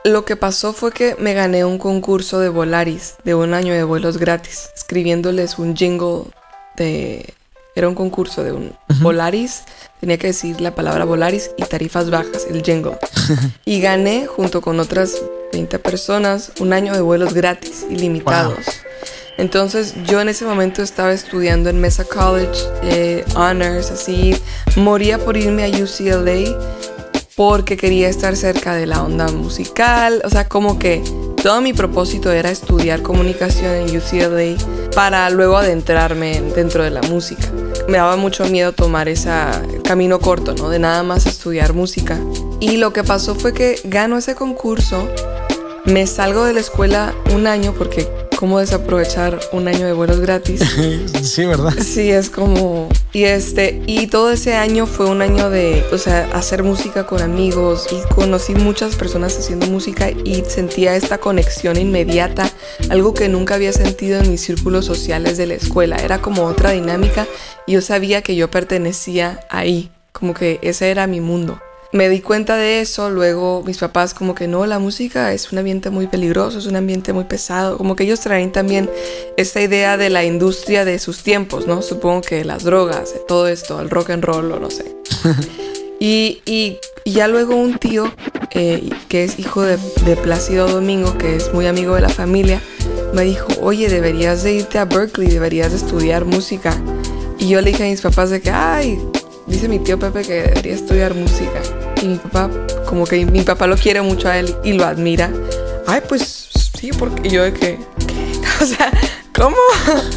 Lo 0.05 0.25
que 0.25 0.35
pasó 0.35 0.73
fue 0.73 0.93
que 0.93 1.15
me 1.19 1.35
gané 1.35 1.65
un 1.65 1.79
concurso 1.79 2.41
de 2.41 2.49
Volaris, 2.49 3.15
de 3.23 3.35
un 3.35 3.55
año 3.55 3.75
de 3.75 3.85
vuelos 3.85 4.17
gratis, 4.19 4.71
escribiéndoles 4.77 5.59
un 5.59 5.77
jingle 5.77 6.25
de... 6.77 7.35
Era 7.75 7.89
un 7.89 7.95
concurso 7.95 8.43
de 8.43 8.53
un 8.53 8.73
Volaris, 9.01 9.63
tenía 10.01 10.19
que 10.19 10.29
decir 10.29 10.61
la 10.61 10.75
palabra 10.75 11.05
Volaris 11.05 11.51
y 11.57 11.63
tarifas 11.65 12.11
bajas, 12.11 12.47
el 12.51 12.63
jingle. 12.63 12.99
y 13.65 13.81
gané 13.81 14.27
junto 14.27 14.61
con 14.61 14.81
otras 14.81 15.15
20 15.53 15.79
personas, 15.79 16.53
un 16.61 16.73
año 16.73 16.93
de 16.93 17.01
vuelos 17.01 17.33
gratis, 17.35 17.87
ilimitados. 17.89 18.59
Entonces 19.39 19.95
yo 20.05 20.21
en 20.21 20.29
ese 20.29 20.45
momento 20.45 20.83
estaba 20.83 21.13
estudiando 21.13 21.71
en 21.71 21.81
Mesa 21.81 22.05
College, 22.05 22.61
eh, 22.83 23.25
honors, 23.35 23.91
así, 23.91 24.37
moría 24.77 25.19
por 25.19 25.37
irme 25.37 25.65
a 25.65 25.69
UCLA 25.69 26.59
porque 27.37 27.79
quería 27.79 28.09
estar 28.11 28.37
cerca 28.37 28.75
de 28.75 28.85
la 28.85 29.03
onda 29.03 29.29
musical, 29.29 30.21
o 30.25 30.29
sea, 30.29 30.47
como 30.47 30.79
que 30.79 31.03
todo 31.43 31.61
mi 31.63 31.73
propósito 31.73 32.31
era 32.31 32.51
estudiar 32.51 33.03
comunicación 33.03 33.75
en 33.75 33.97
UCLA 33.97 34.91
para 34.95 35.31
luego 35.31 35.57
adentrarme 35.57 36.41
dentro 36.55 36.85
de 36.85 36.91
la 36.91 37.01
música. 37.03 37.51
Me 37.89 37.99
daba 37.99 38.17
mucho 38.17 38.45
miedo 38.47 38.73
tomar 38.73 39.09
ese 39.09 39.31
camino 39.85 40.19
corto, 40.19 40.55
¿no? 40.55 40.69
De 40.69 40.79
nada 40.79 41.03
más 41.03 41.27
estudiar 41.27 41.73
música. 41.73 42.19
Y 42.61 42.77
lo 42.77 42.93
que 42.93 43.05
pasó 43.05 43.35
fue 43.35 43.55
que 43.55 43.81
gano 43.85 44.19
ese 44.19 44.35
concurso 44.35 45.09
me 45.87 46.07
salgo 46.07 46.45
de 46.45 46.53
la 46.53 46.61
escuela 46.61 47.15
un 47.33 47.47
año 47.47 47.73
porque 47.77 48.07
cómo 48.41 48.59
desaprovechar 48.59 49.39
un 49.53 49.69
año 49.69 49.87
de 49.87 49.93
vuelos 49.93 50.19
gratis. 50.19 50.63
sí, 51.23 51.45
¿verdad? 51.45 51.75
Sí, 51.79 52.11
es 52.11 52.31
como 52.31 52.89
y 53.13 53.25
este 53.25 53.83
y 53.87 54.07
todo 54.07 54.33
ese 54.33 54.55
año 54.55 54.87
fue 54.87 55.07
un 55.11 55.21
año 55.21 55.51
de, 55.51 55.85
o 55.93 55.99
sea, 55.99 56.27
hacer 56.33 56.63
música 56.63 57.07
con 57.07 57.21
amigos 57.21 57.87
y 57.93 58.15
conocí 58.15 58.55
muchas 58.55 58.97
personas 58.97 59.37
haciendo 59.37 59.67
música 59.67 60.11
y 60.11 60.43
sentía 60.49 60.97
esta 60.97 61.19
conexión 61.19 61.77
inmediata, 61.77 62.51
algo 62.89 63.13
que 63.13 63.29
nunca 63.29 63.57
había 63.57 63.75
sentido 63.75 64.19
en 64.19 64.31
mis 64.31 64.41
círculos 64.41 64.87
sociales 64.87 65.37
de 65.37 65.47
la 65.47 65.55
escuela. 65.55 65.97
Era 65.99 66.23
como 66.23 66.45
otra 66.45 66.71
dinámica 66.71 67.27
y 67.67 67.73
yo 67.73 67.83
sabía 67.83 68.23
que 68.23 68.37
yo 68.37 68.51
pertenecía 68.51 69.41
ahí, 69.51 69.91
como 70.13 70.33
que 70.33 70.59
ese 70.63 70.91
era 70.91 71.07
mi 71.07 71.21
mundo 71.21 71.61
me 71.93 72.09
di 72.09 72.21
cuenta 72.21 72.57
de 72.57 72.81
eso, 72.81 73.11
luego 73.11 73.63
mis 73.67 73.79
papás 73.79 74.15
como 74.15 74.35
que 74.35 74.47
no, 74.47 74.65
la 74.67 74.79
música 74.79 75.33
es 75.33 75.51
un 75.51 75.59
ambiente 75.59 75.91
muy 75.91 76.07
peligroso, 76.07 76.59
es 76.59 76.67
un 76.67 76.77
ambiente 76.77 77.13
muy 77.13 77.25
pesado, 77.25 77.77
como 77.77 77.97
que 77.97 78.05
ellos 78.05 78.21
traen 78.21 78.53
también 78.53 78.89
esta 79.37 79.61
idea 79.61 79.97
de 79.97 80.09
la 80.09 80.25
industria 80.25 80.85
de 80.85 80.99
sus 80.99 81.23
tiempos, 81.23 81.67
¿no? 81.67 81.83
Supongo 81.83 82.23
que 82.23 82.45
las 82.45 82.63
drogas, 82.63 83.15
todo 83.27 83.49
esto, 83.49 83.81
el 83.81 83.91
rock 83.91 84.11
and 84.11 84.25
roll 84.25 84.53
o 84.53 84.61
no 84.61 84.71
sé. 84.71 84.85
y, 86.01 86.43
y, 86.47 86.79
ya 87.05 87.27
luego 87.27 87.57
un 87.57 87.79
tío, 87.79 88.13
eh, 88.53 88.89
que 89.09 89.25
es 89.25 89.41
hijo 89.41 89.63
de, 89.63 89.77
de 90.05 90.17
Plácido 90.17 90.69
Domingo, 90.69 91.19
que 91.19 91.35
es 91.35 91.53
muy 91.53 91.67
amigo 91.67 91.97
de 91.97 92.03
la 92.03 92.09
familia, 92.09 92.63
me 93.15 93.25
dijo, 93.25 93.49
oye, 93.61 93.89
deberías 93.89 94.45
de 94.45 94.53
irte 94.53 94.79
a 94.79 94.85
Berkeley, 94.85 95.29
deberías 95.29 95.73
de 95.73 95.79
estudiar 95.79 96.25
música. 96.25 96.81
Y 97.39 97.49
yo 97.49 97.61
le 97.61 97.71
dije 97.73 97.85
a 97.85 97.87
mis 97.87 98.03
papás 98.03 98.31
de 98.31 98.41
que, 98.41 98.51
ay, 98.51 99.01
dice 99.49 99.69
mi 99.69 99.81
tío 99.81 99.99
Pepe 99.99 100.23
que 100.23 100.35
debería 100.43 100.75
estudiar 100.75 101.15
música. 101.15 101.61
Y 102.03 102.07
mi 102.07 102.17
papá, 102.17 102.51
como 102.87 103.07
que 103.07 103.25
mi 103.27 103.43
papá 103.43 103.67
lo 103.67 103.77
quiere 103.77 104.01
mucho 104.01 104.29
a 104.29 104.39
él 104.39 104.55
y 104.65 104.73
lo 104.73 104.85
admira. 104.85 105.31
Ay, 105.87 106.01
pues 106.09 106.49
sí, 106.79 106.91
porque 106.99 107.29
yo 107.29 107.43
de 107.43 107.53
que, 107.53 107.79
¿qué? 108.07 108.41
O 108.63 108.67
sea, 108.67 108.91
¿cómo? 109.35 109.57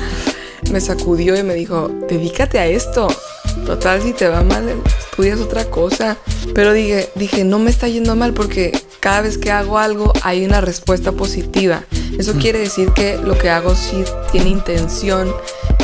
me 0.72 0.82
sacudió 0.82 1.38
y 1.38 1.44
me 1.44 1.54
dijo, 1.54 1.90
dedícate 2.10 2.60
a 2.60 2.68
esto. 2.68 3.08
Total, 3.66 4.02
si 4.02 4.14
te 4.14 4.28
va 4.28 4.42
mal, 4.44 4.68
estudias 5.10 5.40
otra 5.40 5.66
cosa. 5.66 6.18
Pero 6.54 6.74
dije, 6.74 7.10
dije, 7.16 7.44
no 7.44 7.60
me 7.60 7.70
está 7.70 7.88
yendo 7.88 8.16
mal 8.16 8.34
porque 8.34 8.72
cada 9.00 9.22
vez 9.22 9.38
que 9.38 9.52
hago 9.52 9.78
algo 9.78 10.14
hay 10.24 10.46
una 10.46 10.62
respuesta 10.62 11.12
positiva. 11.12 11.84
Eso 12.18 12.34
mm. 12.34 12.40
quiere 12.40 12.60
decir 12.60 12.92
que 12.92 13.18
lo 13.18 13.38
que 13.38 13.50
hago 13.50 13.76
sí 13.76 14.04
tiene 14.32 14.50
intención, 14.50 15.34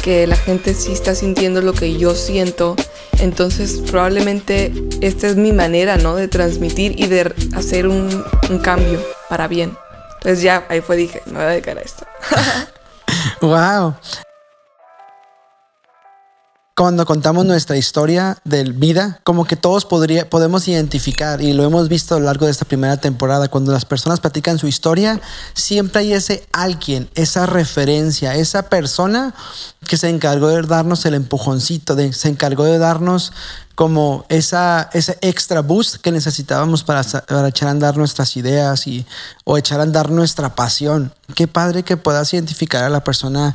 que 0.02 0.28
la 0.28 0.36
gente 0.36 0.74
sí 0.74 0.92
está 0.92 1.16
sintiendo 1.16 1.62
lo 1.62 1.74
que 1.74 1.98
yo 1.98 2.16
siento 2.16 2.76
entonces 3.20 3.82
probablemente 3.90 4.72
esta 5.02 5.28
es 5.28 5.36
mi 5.36 5.52
manera, 5.52 5.98
¿no? 5.98 6.16
De 6.16 6.28
transmitir 6.28 7.00
y 7.00 7.08
de 7.08 7.34
hacer 7.56 7.88
un, 7.88 8.24
cambio 8.64 9.00
para 9.30 9.48
bien. 9.48 9.78
Entonces 10.16 10.42
ya 10.42 10.66
ahí 10.70 10.82
fue, 10.82 10.98
dije, 10.98 11.22
me 11.26 11.34
voy 11.34 11.44
a 11.44 11.48
dedicar 11.48 11.78
a 11.78 11.82
esto. 11.82 12.06
wow. 13.42 13.96
Cuando 16.80 17.06
contamos 17.06 17.46
nuestra 17.46 17.76
historia 17.76 18.38
de 18.46 18.64
vida, 18.64 19.20
como 19.26 19.44
que 19.44 19.58
todos 19.58 19.84
podría, 19.84 20.30
podemos 20.30 20.66
identificar, 20.66 21.42
y 21.42 21.52
lo 21.52 21.66
hemos 21.66 21.90
visto 21.90 22.16
a 22.16 22.20
lo 22.20 22.26
largo 22.28 22.46
de 22.46 22.54
esta 22.54 22.64
primera 22.64 22.96
temporada, 22.96 23.50
cuando 23.50 23.74
las 23.74 23.84
personas 23.84 24.22
platican 24.22 24.58
su 24.58 24.66
historia, 24.66 25.20
siempre 25.54 26.00
hay 26.00 26.14
ese 26.14 26.48
alguien, 26.54 27.10
esa 27.16 27.46
referencia, 27.48 28.36
esa 28.36 28.70
persona 28.70 29.36
que 29.90 29.98
se 29.98 30.08
encargó 30.08 30.48
de 30.48 30.62
darnos 30.62 31.06
el 31.06 31.16
empujoncito, 31.16 31.96
de, 31.96 32.14
se 32.14 32.30
encargó 32.30 32.64
de 32.64 32.78
darnos 32.78 33.34
como 33.76 34.26
esa, 34.30 34.90
ese 34.94 35.18
extra 35.20 35.60
boost 35.60 35.98
que 35.98 36.14
necesitábamos 36.14 36.86
para, 36.86 37.02
echar 37.02 37.68
a 37.68 37.72
andar 37.72 37.98
nuestras 37.98 38.38
ideas 38.38 38.88
y, 38.88 39.06
o 39.44 39.58
echar 39.58 39.82
a 39.82 39.84
andar 39.84 40.12
nuestra 40.12 40.56
pasión. 40.56 41.14
Qué 41.36 41.46
padre 41.50 41.84
que 41.84 41.98
puedas 41.98 42.34
identificar 42.34 42.86
a 42.86 42.90
la 42.90 43.04
persona 43.04 43.54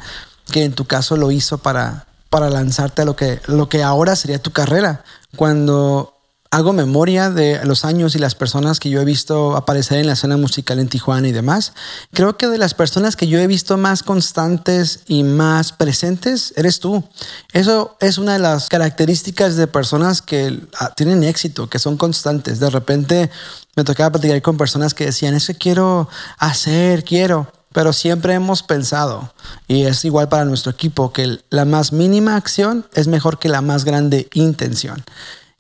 que 0.53 0.65
en 0.65 0.75
tu 0.75 0.85
caso 0.85 1.17
lo 1.17 1.31
hizo 1.31 1.57
para, 1.57 2.05
para 2.35 2.51
lanzarte 2.51 3.03
a 3.03 3.05
lo 3.05 3.15
que, 3.15 3.41
lo 3.47 3.69
que 3.69 3.85
ahora 3.85 4.17
sería 4.17 4.43
tu 4.43 4.51
carrera. 4.51 5.05
Cuando 5.37 6.19
hago 6.51 6.73
memoria 6.73 7.31
de 7.31 7.65
los 7.65 7.85
años 7.85 8.17
y 8.17 8.19
las 8.19 8.35
personas 8.35 8.81
que 8.81 8.91
yo 8.91 9.01
he 9.01 9.05
visto 9.05 9.55
aparecer 9.55 10.01
en 10.01 10.09
la 10.09 10.15
escena 10.15 10.37
musical 10.37 10.81
en 10.81 10.89
Tijuana 10.89 11.29
y 11.29 11.31
demás, 11.31 11.75
creo 12.13 12.37
que 12.37 12.49
de 12.49 12.59
las 12.59 12.75
personas 12.75 13.15
que 13.15 13.29
yo 13.29 13.39
he 13.39 13.47
visto 13.47 13.77
más 13.77 14.03
constantes 14.03 15.05
y 15.07 15.23
más 15.23 15.71
presentes, 15.71 16.53
eres 16.57 16.81
tú. 16.81 17.05
Eso 17.53 17.97
es 18.01 18.19
una 18.19 18.33
de 18.33 18.41
las 18.41 18.69
características 18.69 19.55
de 19.55 19.69
personas 19.69 20.21
que 20.21 20.61
ah, 20.81 20.93
tienen 20.97 21.23
éxito, 21.23 21.71
que 21.71 21.79
son 21.79 21.97
constantes. 21.97 22.59
De 22.59 22.69
repente 22.69 23.31
me 23.77 23.85
tocaba 23.85 24.11
platicar 24.11 24.43
con 24.43 24.57
personas 24.57 24.93
que 24.93 25.07
decían, 25.07 25.35
eso 25.35 25.53
quiero 25.57 26.09
hacer, 26.39 27.05
quiero 27.05 27.47
pero 27.75 27.93
siempre 27.93 28.35
hemos 28.35 28.63
pensado, 28.63 29.35
y 29.67 29.83
es 29.83 30.05
igual 30.05 30.29
para 30.29 30.45
nuestro 30.45 30.71
equipo, 30.71 31.13
que 31.13 31.41
la 31.51 31.65
más 31.65 31.93
mínima 31.93 32.37
acción 32.37 32.87
es 32.95 33.09
mejor 33.09 33.41
que 33.41 33.49
la 33.49 33.63
más 33.63 33.85
grande 33.85 34.29
intención. 34.33 35.03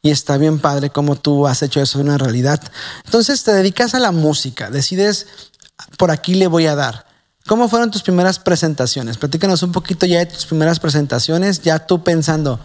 Y 0.00 0.12
está 0.12 0.38
bien 0.38 0.60
padre 0.60 0.90
como 0.90 1.16
tú 1.16 1.48
has 1.48 1.60
hecho 1.62 1.82
eso 1.82 1.98
una 1.98 2.16
realidad. 2.16 2.60
Entonces 3.04 3.42
te 3.42 3.52
dedicas 3.52 3.96
a 3.96 3.98
la 3.98 4.12
música, 4.12 4.70
decides, 4.70 5.26
por 5.98 6.12
aquí 6.12 6.36
le 6.36 6.46
voy 6.46 6.66
a 6.68 6.76
dar. 6.76 7.04
¿Cómo 7.48 7.68
fueron 7.68 7.90
tus 7.90 8.04
primeras 8.04 8.38
presentaciones? 8.38 9.18
Platícanos 9.18 9.64
un 9.64 9.72
poquito 9.72 10.06
ya 10.06 10.20
de 10.20 10.26
tus 10.26 10.46
primeras 10.46 10.78
presentaciones, 10.78 11.62
ya 11.62 11.80
tú 11.80 12.04
pensando, 12.04 12.60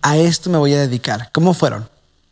a 0.00 0.16
esto 0.16 0.48
me 0.48 0.56
voy 0.56 0.72
a 0.72 0.80
dedicar. 0.80 1.28
¿Cómo 1.32 1.52
fueron? 1.52 1.90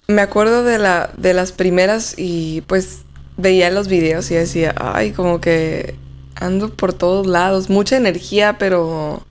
Me 0.09 0.23
acuerdo 0.23 0.65
de, 0.65 0.79
la, 0.79 1.11
de 1.19 1.35
las 1.35 1.53
primeras 1.53 2.15
y 2.17 2.63
pues 2.63 3.01
veía 3.37 3.71
los 3.71 3.89
videos 3.89 4.31
y 4.31 4.37
decía, 4.37 4.75
ay, 4.79 5.13
como 5.13 5.39
que 5.39 6.01
ando 6.45 6.71
por 6.71 6.93
todos 6.93 7.27
lados, 7.27 7.71
mucha 7.71 7.97
energía, 7.97 8.59
pero 8.59 9.23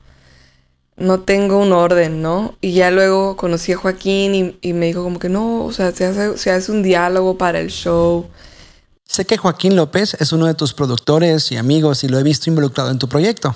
no 0.98 1.22
tengo 1.22 1.58
un 1.58 1.72
orden, 1.72 2.22
¿no? 2.22 2.56
Y 2.62 2.74
ya 2.74 2.91
luego 2.91 3.36
conocí 3.36 3.74
a 3.74 3.77
Joaquín 3.77 4.58
y, 4.62 4.74
me 4.74 4.88
dijo 4.88 5.03
como 5.03 5.20
que 5.20 5.30
no, 5.30 5.65
o 5.65 5.72
sea, 5.72 5.91
se 5.91 6.06
hace, 6.06 6.38
se 6.38 6.51
hace 6.51 6.72
un 6.72 6.84
diálogo 6.84 7.38
para 7.38 7.60
el 7.60 7.70
show. 7.70 8.27
Sé 9.06 9.25
que 9.25 9.38
Joaquín 9.38 9.75
López 9.75 10.15
es 10.20 10.32
uno 10.32 10.46
de 10.46 10.53
tus 10.53 10.74
productores 10.74 11.51
y 11.51 11.58
amigos 11.58 12.03
y 12.03 12.08
lo 12.08 12.18
he 12.18 12.24
visto 12.24 12.50
involucrado 12.50 12.91
en 12.91 13.00
tu 13.00 13.10
proyecto. 13.10 13.56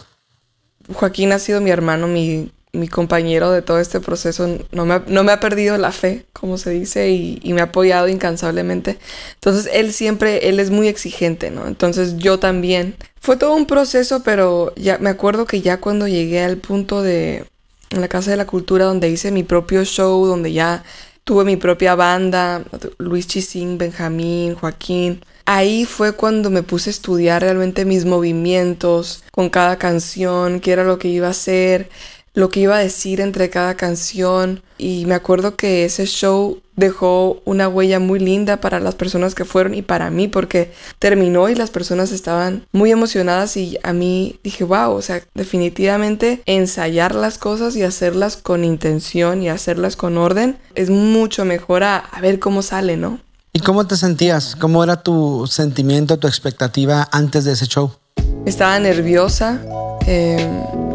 Joaquín 0.93 1.31
ha 1.31 1.39
sido 1.39 1.61
mi 1.61 1.71
hermano, 1.71 2.07
mi 2.07 2.51
mi 2.75 2.87
compañero 2.87 3.51
de 3.51 3.61
todo 3.61 3.79
este 3.79 3.99
proceso 3.99 4.59
no 4.71 4.85
me, 4.85 5.01
no 5.07 5.23
me 5.23 5.31
ha 5.31 5.39
perdido 5.39 5.77
la 5.77 5.91
fe, 5.91 6.25
como 6.33 6.57
se 6.57 6.71
dice, 6.71 7.09
y, 7.09 7.53
me 7.53 7.61
ha 7.61 7.65
apoyado 7.65 8.07
incansablemente. 8.07 8.97
Entonces, 9.35 9.69
él 9.73 9.93
siempre, 9.93 10.49
él 10.49 10.59
es 10.59 10.69
muy 10.69 10.87
exigente, 10.87 11.51
¿no? 11.51 11.67
Entonces, 11.67 12.17
yo 12.17 12.39
también. 12.39 12.95
Fue 13.19 13.37
todo 13.37 13.55
un 13.55 13.65
proceso, 13.65 14.21
pero 14.23 14.73
ya 14.75 14.97
me 14.99 15.09
acuerdo 15.09 15.45
que 15.45 15.61
ya 15.61 15.79
cuando 15.79 16.07
llegué 16.07 16.43
al 16.43 16.57
punto 16.57 17.01
de 17.01 17.45
en 17.91 18.01
la 18.01 18.07
Casa 18.07 18.31
de 18.31 18.37
la 18.37 18.45
Cultura, 18.45 18.85
donde 18.85 19.09
hice 19.09 19.31
mi 19.31 19.43
propio 19.43 19.83
show, 19.85 20.25
donde 20.25 20.51
ya 20.51 20.83
tuve 21.23 21.43
mi 21.43 21.55
propia 21.55 21.95
banda, 21.95 22.63
Luis 22.97 23.27
Chisín, 23.27 23.77
Benjamín, 23.77 24.55
Joaquín. 24.55 25.23
Ahí 25.45 25.85
fue 25.85 26.13
cuando 26.13 26.49
me 26.49 26.63
puse 26.63 26.89
a 26.89 26.91
estudiar 26.91 27.41
realmente 27.41 27.85
mis 27.85 28.05
movimientos 28.05 29.23
con 29.31 29.49
cada 29.49 29.77
canción, 29.77 30.59
qué 30.59 30.71
era 30.71 30.83
lo 30.83 30.97
que 30.97 31.07
iba 31.07 31.27
a 31.27 31.31
hacer 31.31 31.89
lo 32.35 32.49
que 32.49 32.59
iba 32.59 32.75
a 32.75 32.79
decir 32.79 33.21
entre 33.21 33.49
cada 33.49 33.75
canción 33.75 34.61
y 34.77 35.05
me 35.05 35.15
acuerdo 35.15 35.55
que 35.55 35.85
ese 35.85 36.05
show 36.05 36.59
dejó 36.75 37.41
una 37.45 37.69
huella 37.69 37.99
muy 37.99 38.19
linda 38.19 38.59
para 38.59 38.81
las 38.81 38.93
personas 38.93 39.33
que 39.33 39.45
fueron 39.45 39.73
y 39.73 39.81
para 39.81 40.09
mí 40.09 40.27
porque 40.27 40.73
terminó 40.99 41.47
y 41.47 41.55
las 41.55 41.69
personas 41.69 42.11
estaban 42.11 42.65
muy 42.73 42.91
emocionadas 42.91 43.55
y 43.55 43.77
a 43.83 43.93
mí 43.93 44.37
dije, 44.43 44.65
wow, 44.65 44.91
o 44.91 45.01
sea, 45.01 45.23
definitivamente 45.33 46.43
ensayar 46.45 47.15
las 47.15 47.37
cosas 47.37 47.77
y 47.77 47.83
hacerlas 47.83 48.35
con 48.35 48.65
intención 48.65 49.41
y 49.41 49.47
hacerlas 49.47 49.95
con 49.95 50.17
orden 50.17 50.57
es 50.75 50.89
mucho 50.89 51.45
mejor 51.45 51.83
a, 51.83 52.03
ver 52.21 52.39
cómo 52.39 52.61
sale, 52.61 52.97
¿no? 52.97 53.19
¿Y 53.53 53.59
cómo 53.61 53.87
te 53.87 53.95
sentías? 53.95 54.57
¿Cómo 54.57 54.83
era 54.83 55.01
tu 55.01 55.47
sentimiento, 55.47 56.17
tu 56.17 56.27
expectativa 56.27 57.07
antes 57.13 57.45
de 57.45 57.53
ese 57.53 57.67
show? 57.67 57.91
Estaba 58.45 58.77
nerviosa. 58.79 59.61
Eh, 60.05 60.45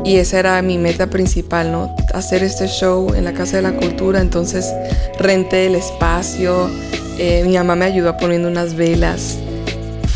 y 0.05 0.17
esa 0.17 0.39
era 0.39 0.63
mi 0.63 0.79
meta 0.79 1.09
principal, 1.09 1.73
¿no? 1.73 1.95
Hacer 2.15 2.43
este 2.43 2.67
show 2.67 3.15
en 3.15 3.25
la 3.25 3.33
Casa 3.33 3.57
de 3.57 3.63
la 3.63 3.73
Cultura. 3.73 4.21
Entonces 4.21 4.73
renté 5.19 5.67
el 5.67 5.75
espacio, 5.75 6.71
eh, 7.19 7.43
mi 7.47 7.57
mamá 7.57 7.77
me 7.77 7.85
ayudó 7.85 8.17
poniendo 8.17 8.49
unas 8.49 8.75
velas. 8.75 9.39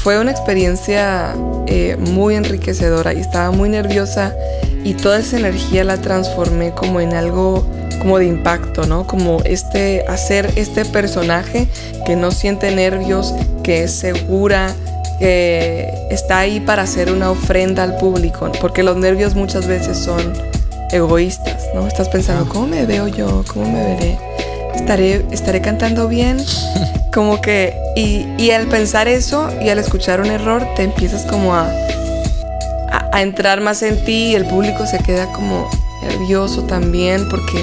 Fue 0.02 0.18
una 0.18 0.30
experiencia 0.30 1.34
eh, 1.66 1.96
muy 1.98 2.34
enriquecedora 2.34 3.14
y 3.14 3.20
estaba 3.20 3.50
muy 3.50 3.68
nerviosa 3.68 4.34
y 4.84 4.94
toda 4.94 5.18
esa 5.18 5.38
energía 5.38 5.82
la 5.84 5.96
transformé 5.96 6.72
como 6.72 7.00
en 7.00 7.14
algo 7.14 7.66
como 7.98 8.18
de 8.18 8.26
impacto, 8.26 8.86
¿no? 8.86 9.06
Como 9.06 9.40
este, 9.44 10.04
hacer 10.08 10.50
este 10.56 10.84
personaje 10.84 11.68
que 12.04 12.16
no 12.16 12.32
siente 12.32 12.70
nervios, 12.70 13.32
que 13.62 13.84
es 13.84 13.92
segura, 13.92 14.74
que 15.18 15.92
está 16.11 16.38
ahí 16.38 16.61
para 16.61 16.83
hacer 16.83 17.11
una 17.11 17.30
ofrenda 17.30 17.83
al 17.83 17.97
público, 17.97 18.50
porque 18.61 18.83
los 18.83 18.97
nervios 18.97 19.35
muchas 19.35 19.66
veces 19.66 19.99
son 19.99 20.33
egoístas, 20.90 21.62
¿no? 21.75 21.87
Estás 21.87 22.09
pensando, 22.09 22.49
¿cómo 22.49 22.66
me 22.66 22.87
veo 22.87 23.09
yo? 23.09 23.44
¿Cómo 23.52 23.71
me 23.71 23.94
veré? 23.94 24.18
¿Estaré, 24.75 25.25
estaré 25.30 25.61
cantando 25.61 26.09
bien? 26.09 26.38
Como 27.12 27.40
que, 27.40 27.75
y, 27.97 28.26
y 28.38 28.50
al 28.50 28.66
pensar 28.66 29.06
eso 29.06 29.49
y 29.62 29.68
al 29.68 29.78
escuchar 29.78 30.21
un 30.21 30.26
error, 30.26 30.66
te 30.75 30.83
empiezas 30.83 31.23
como 31.26 31.54
a, 31.54 31.68
a, 32.90 33.09
a 33.12 33.23
entrar 33.23 33.61
más 33.61 33.83
en 33.83 34.04
ti 34.04 34.30
y 34.30 34.35
el 34.35 34.47
público 34.47 34.85
se 34.85 34.99
queda 34.99 35.30
como 35.30 35.71
nervioso 36.02 36.64
también, 36.64 37.28
porque 37.28 37.62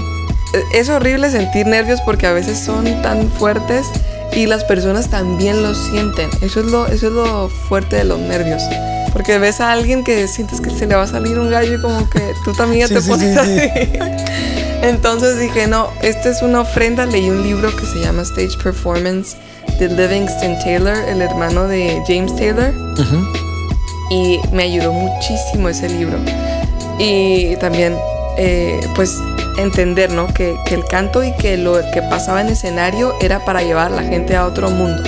es 0.73 0.89
horrible 0.89 1.29
sentir 1.29 1.67
nervios 1.67 2.01
porque 2.01 2.27
a 2.27 2.33
veces 2.33 2.59
son 2.59 2.85
tan 3.01 3.29
fuertes 3.29 3.87
y 4.33 4.45
las 4.45 4.63
personas 4.63 5.09
también 5.09 5.61
lo 5.61 5.73
sienten. 5.75 6.29
Eso 6.41 6.61
es 6.61 6.65
lo, 6.67 6.87
eso 6.87 7.07
es 7.07 7.13
lo 7.13 7.49
fuerte 7.49 7.97
de 7.97 8.03
los 8.05 8.19
nervios. 8.19 8.61
Porque 9.13 9.37
ves 9.37 9.59
a 9.59 9.71
alguien 9.71 10.03
que 10.03 10.27
sientes 10.27 10.61
que 10.61 10.69
se 10.69 10.87
le 10.87 10.95
va 10.95 11.03
a 11.03 11.07
salir 11.07 11.37
un 11.37 11.49
gallo 11.49 11.75
y 11.75 11.81
como 11.81 12.09
que 12.09 12.33
tú 12.45 12.53
también 12.53 12.87
ya 12.87 12.95
te 12.95 13.01
pones 13.05 13.37
así. 13.37 13.59
Entonces 14.81 15.37
dije, 15.37 15.67
no, 15.67 15.89
esta 16.01 16.29
es 16.29 16.41
una 16.41 16.61
ofrenda. 16.61 17.05
Leí 17.05 17.29
un 17.29 17.43
libro 17.43 17.75
que 17.75 17.85
se 17.85 17.99
llama 17.99 18.23
Stage 18.23 18.57
Performance 18.63 19.35
de 19.79 19.89
Livingston 19.89 20.57
Taylor, 20.59 20.95
el 21.07 21.21
hermano 21.21 21.67
de 21.67 22.01
James 22.07 22.35
Taylor. 22.35 22.73
Y 24.09 24.39
me 24.51 24.63
ayudó 24.63 24.91
muchísimo 24.91 25.69
ese 25.69 25.87
libro. 25.89 26.17
Y 26.97 27.55
también, 27.57 27.95
eh, 28.37 28.79
pues 28.95 29.17
entender, 29.57 30.11
¿no? 30.11 30.27
Que, 30.33 30.55
el 30.71 30.85
canto 30.85 31.23
y 31.23 31.33
que 31.35 31.57
lo 31.57 31.79
que 31.91 32.01
pasaba 32.01 32.41
en 32.41 32.47
escenario 32.47 33.13
era 33.21 33.43
para 33.45 33.61
llevar 33.61 33.91
a 33.91 33.95
la 33.95 34.03
gente 34.03 34.35
a 34.35 34.45
otro 34.45 34.69
mundo. 34.69 35.03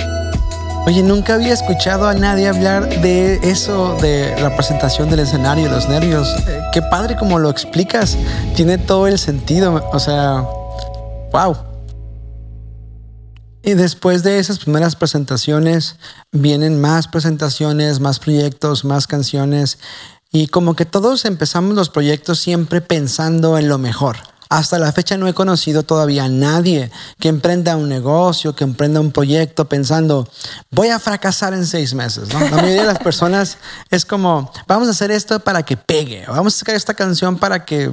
Oye, 0.86 1.02
nunca 1.02 1.34
había 1.34 1.54
escuchado 1.54 2.06
a 2.06 2.12
nadie 2.12 2.46
hablar 2.46 3.00
de 3.00 3.40
eso, 3.42 3.96
de 4.02 4.38
la 4.40 4.54
presentación 4.54 5.08
del 5.08 5.20
escenario, 5.20 5.70
los 5.70 5.88
nervios. 5.88 6.28
Eh, 6.46 6.60
qué 6.72 6.82
padre 6.82 7.16
como 7.16 7.38
lo 7.38 7.48
explicas. 7.48 8.18
Tiene 8.54 8.76
todo 8.76 9.06
el 9.06 9.18
sentido. 9.18 9.88
O 9.92 9.98
sea, 9.98 10.44
wow. 11.32 11.56
Y 13.62 13.72
después 13.72 14.22
de 14.22 14.38
esas 14.38 14.58
primeras 14.58 14.94
presentaciones, 14.94 15.96
vienen 16.32 16.78
más 16.78 17.08
presentaciones, 17.08 17.98
más 17.98 18.18
proyectos, 18.18 18.84
más 18.84 19.06
canciones. 19.06 19.78
Y 20.34 20.48
como 20.48 20.74
que 20.74 20.84
todos 20.84 21.26
empezamos 21.26 21.76
los 21.76 21.90
proyectos 21.90 22.40
siempre 22.40 22.80
pensando 22.80 23.56
en 23.56 23.68
lo 23.68 23.78
mejor. 23.78 24.16
Hasta 24.48 24.80
la 24.80 24.90
fecha 24.90 25.16
no 25.16 25.28
he 25.28 25.32
conocido 25.32 25.84
todavía 25.84 26.24
a 26.24 26.28
nadie 26.28 26.90
que 27.20 27.28
emprenda 27.28 27.76
un 27.76 27.88
negocio, 27.88 28.52
que 28.52 28.64
emprenda 28.64 28.98
un 28.98 29.12
proyecto 29.12 29.68
pensando, 29.68 30.28
voy 30.72 30.88
a 30.88 30.98
fracasar 30.98 31.54
en 31.54 31.64
seis 31.64 31.94
meses. 31.94 32.32
La 32.32 32.40
mayoría 32.40 32.80
de 32.80 32.84
las 32.84 32.98
personas 32.98 33.58
es 33.92 34.04
como, 34.04 34.50
vamos 34.66 34.88
a 34.88 34.90
hacer 34.90 35.12
esto 35.12 35.38
para 35.38 35.62
que 35.62 35.76
pegue, 35.76 36.24
vamos 36.26 36.56
a 36.56 36.58
sacar 36.58 36.74
esta 36.74 36.94
canción 36.94 37.38
para 37.38 37.64
que 37.64 37.92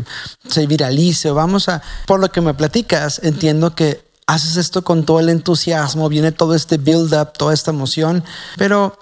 se 0.50 0.66
viralice, 0.66 1.30
vamos 1.30 1.70
a... 1.70 1.84
Por 2.08 2.20
lo 2.20 2.32
que 2.32 2.42
me 2.42 2.56
platicas, 2.56 3.22
entiendo 3.22 3.76
que 3.76 4.04
haces 4.26 4.58
esto 4.58 4.84
con 4.84 5.06
todo 5.06 5.20
el 5.20 5.30
entusiasmo, 5.30 6.10
viene 6.10 6.32
todo 6.32 6.56
este 6.56 6.78
build-up, 6.78 7.34
toda 7.38 7.54
esta 7.54 7.70
emoción, 7.70 8.24
pero 8.58 8.98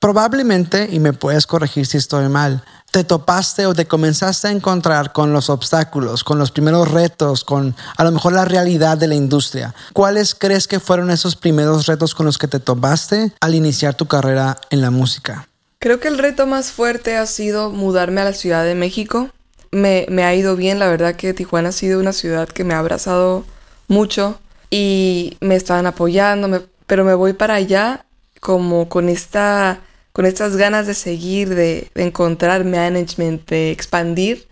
probablemente, 0.00 0.88
y 0.90 1.00
me 1.00 1.12
puedes 1.12 1.46
corregir 1.46 1.86
si 1.86 1.98
estoy 1.98 2.28
mal, 2.28 2.64
te 2.90 3.04
topaste 3.04 3.66
o 3.66 3.74
te 3.74 3.86
comenzaste 3.86 4.48
a 4.48 4.50
encontrar 4.50 5.12
con 5.12 5.32
los 5.32 5.50
obstáculos, 5.50 6.24
con 6.24 6.38
los 6.38 6.50
primeros 6.50 6.90
retos, 6.90 7.44
con 7.44 7.76
a 7.96 8.04
lo 8.04 8.12
mejor 8.12 8.32
la 8.32 8.44
realidad 8.44 8.96
de 8.96 9.08
la 9.08 9.14
industria. 9.14 9.74
¿Cuáles 9.92 10.34
crees 10.34 10.66
que 10.66 10.80
fueron 10.80 11.10
esos 11.10 11.36
primeros 11.36 11.86
retos 11.86 12.14
con 12.14 12.26
los 12.26 12.38
que 12.38 12.48
te 12.48 12.60
topaste 12.60 13.32
al 13.40 13.54
iniciar 13.54 13.94
tu 13.94 14.06
carrera 14.06 14.58
en 14.70 14.80
la 14.80 14.90
música? 14.90 15.48
Creo 15.80 16.00
que 16.00 16.08
el 16.08 16.18
reto 16.18 16.46
más 16.46 16.72
fuerte 16.72 17.16
ha 17.16 17.26
sido 17.26 17.70
mudarme 17.70 18.20
a 18.20 18.24
la 18.24 18.32
Ciudad 18.32 18.64
de 18.64 18.74
México. 18.74 19.28
Me, 19.70 20.06
ha 20.24 20.34
ido 20.34 20.56
bien, 20.56 20.78
la 20.78 20.88
verdad 20.88 21.14
que 21.14 21.34
Tijuana 21.34 21.68
ha 21.68 21.72
sido 21.72 22.00
una 22.00 22.12
ciudad 22.12 22.48
que 22.48 22.64
me 22.64 22.74
ha 22.74 22.78
abrazado 22.78 23.44
mucho 23.86 24.40
y 24.70 25.36
me 25.40 25.54
estaban 25.54 25.86
apoyando, 25.86 26.66
pero 26.86 27.04
me 27.04 27.14
voy 27.14 27.34
para 27.34 27.54
allá 27.54 28.06
como 28.40 28.88
con 28.88 29.08
esta 29.08 29.80
con 30.18 30.26
estas 30.26 30.56
ganas 30.56 30.88
de 30.88 30.94
seguir, 30.94 31.54
de, 31.54 31.92
encontrar 31.94 32.64
management, 32.64 33.48
de 33.48 33.70
expandir. 33.70 34.48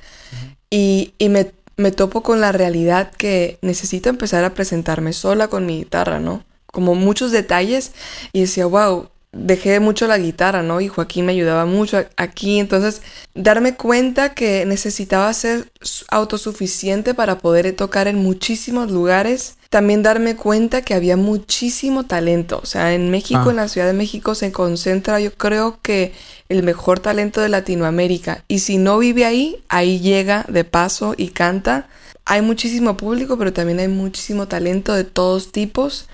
Y, 0.71 1.13
me, 1.19 1.51
me, 1.77 1.91
topo 1.91 2.23
con 2.23 2.41
la 2.41 2.53
realidad 2.53 3.11
que 3.11 3.59
necesito 3.63 4.09
empezar 4.09 4.45
a 4.45 4.55
presentarme 4.55 5.13
sola 5.13 5.49
con 5.49 5.67
mi 5.67 5.79
guitarra, 5.79 6.21
¿no? 6.21 6.45
Como 6.67 6.95
muchos 6.95 7.33
detalles. 7.33 7.91
Y 8.33 8.43
decía, 8.43 8.67
wow, 8.67 9.09
dejé 9.37 9.81
mucho 9.81 10.07
la 10.07 10.19
guitarra, 10.19 10.63
¿no? 10.63 10.81
Y 10.81 10.89
Joaquín 10.89 11.27
me 11.27 11.33
ayudaba 11.33 11.67
mucho 11.67 12.05
aquí. 12.17 12.59
Entonces, 12.59 13.03
darme 13.35 13.75
cuenta 13.75 14.35
que 14.35 14.65
necesitaba 14.67 15.33
ser 15.33 15.71
autosuficiente 16.09 17.15
para 17.15 17.39
poder 17.39 17.75
tocar 17.75 18.09
en 18.09 18.17
muchísimos 18.17 18.91
lugares. 18.91 19.57
También 19.69 20.03
darme 20.03 20.37
cuenta 20.37 20.83
que 20.83 20.95
había 20.95 21.17
muchísimo 21.17 22.05
talento. 22.05 22.61
O 22.63 22.67
sea, 22.67 22.95
en 22.95 23.11
México, 23.11 23.43
ah. 23.47 23.51
en 23.51 23.57
la 23.57 23.69
Ciudad 23.69 23.87
de 23.87 23.93
México, 23.93 24.35
se 24.35 24.53
concentra, 24.53 25.21
yo 25.21 25.33
creo 25.33 25.79
que 25.83 26.13
el 26.49 26.63
mejor 26.63 27.01
talento 27.01 27.41
de 27.41 27.49
Latinoamérica. 27.49 28.45
Y 28.49 28.61
si 28.61 28.79
no 28.79 28.99
vive 28.99 29.25
ahí, 29.25 29.63
ahí 29.69 30.01
llega 30.01 30.47
de 30.49 30.65
paso 30.65 31.15
y 31.17 31.29
canta. 31.29 31.89
Hay 32.25 32.43
muchísimo 32.43 32.97
público, 32.97 33.37
pero 33.39 33.53
también 33.53 33.81
hay 33.81 33.89
muchísimo 33.89 34.49
talento 34.49 34.95
de 34.95 35.05
todos 35.05 35.53
tipos 35.53 36.09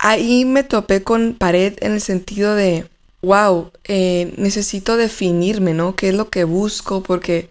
ahí 0.00 0.44
me 0.44 0.64
topé 0.64 1.02
con 1.02 1.34
pared 1.34 1.74
en 1.80 1.92
el 1.92 2.00
sentido 2.00 2.54
de, 2.54 2.86
wow, 3.22 3.70
eh, 3.84 4.32
necesito 4.36 4.96
definirme, 4.96 5.74
¿no? 5.74 5.94
¿Qué 5.94 6.08
es 6.08 6.14
lo 6.14 6.30
que 6.30 6.44
busco? 6.44 7.02
Porque 7.02 7.48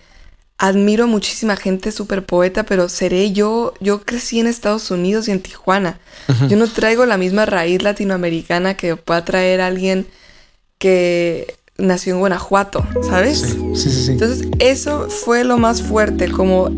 admiro 0.58 1.06
a 1.06 1.08
muchísima 1.08 1.56
gente 1.56 1.92
súper 1.92 2.26
poeta, 2.26 2.64
pero 2.64 2.90
seré 2.90 3.32
yo, 3.32 3.74
yo 3.80 4.02
crecí 4.02 4.40
en 4.40 4.48
Estados 4.48 4.92
Unidos 4.92 5.28
y 5.28 5.32
en 5.32 5.42
Tijuana. 5.42 6.00
Yo 6.48 6.58
no 6.58 6.68
traigo 6.68 7.06
la 7.08 7.18
misma 7.18 7.46
raíz 7.46 7.82
latinoamericana 7.82 8.76
que 8.76 8.96
pueda 8.96 9.26
traer 9.26 9.62
alguien 9.62 10.06
que 10.78 11.56
nació 11.78 12.14
en 12.14 12.20
Guanajuato, 12.20 12.86
¿sabes? 13.02 13.40
Sí, 13.40 13.90
sí, 13.90 14.06
sí. 14.06 14.12
Entonces, 14.12 14.48
eso 14.60 15.10
fue 15.10 15.44
lo 15.44 15.58
más 15.58 15.82
fuerte, 15.82 16.30
como 16.30 16.70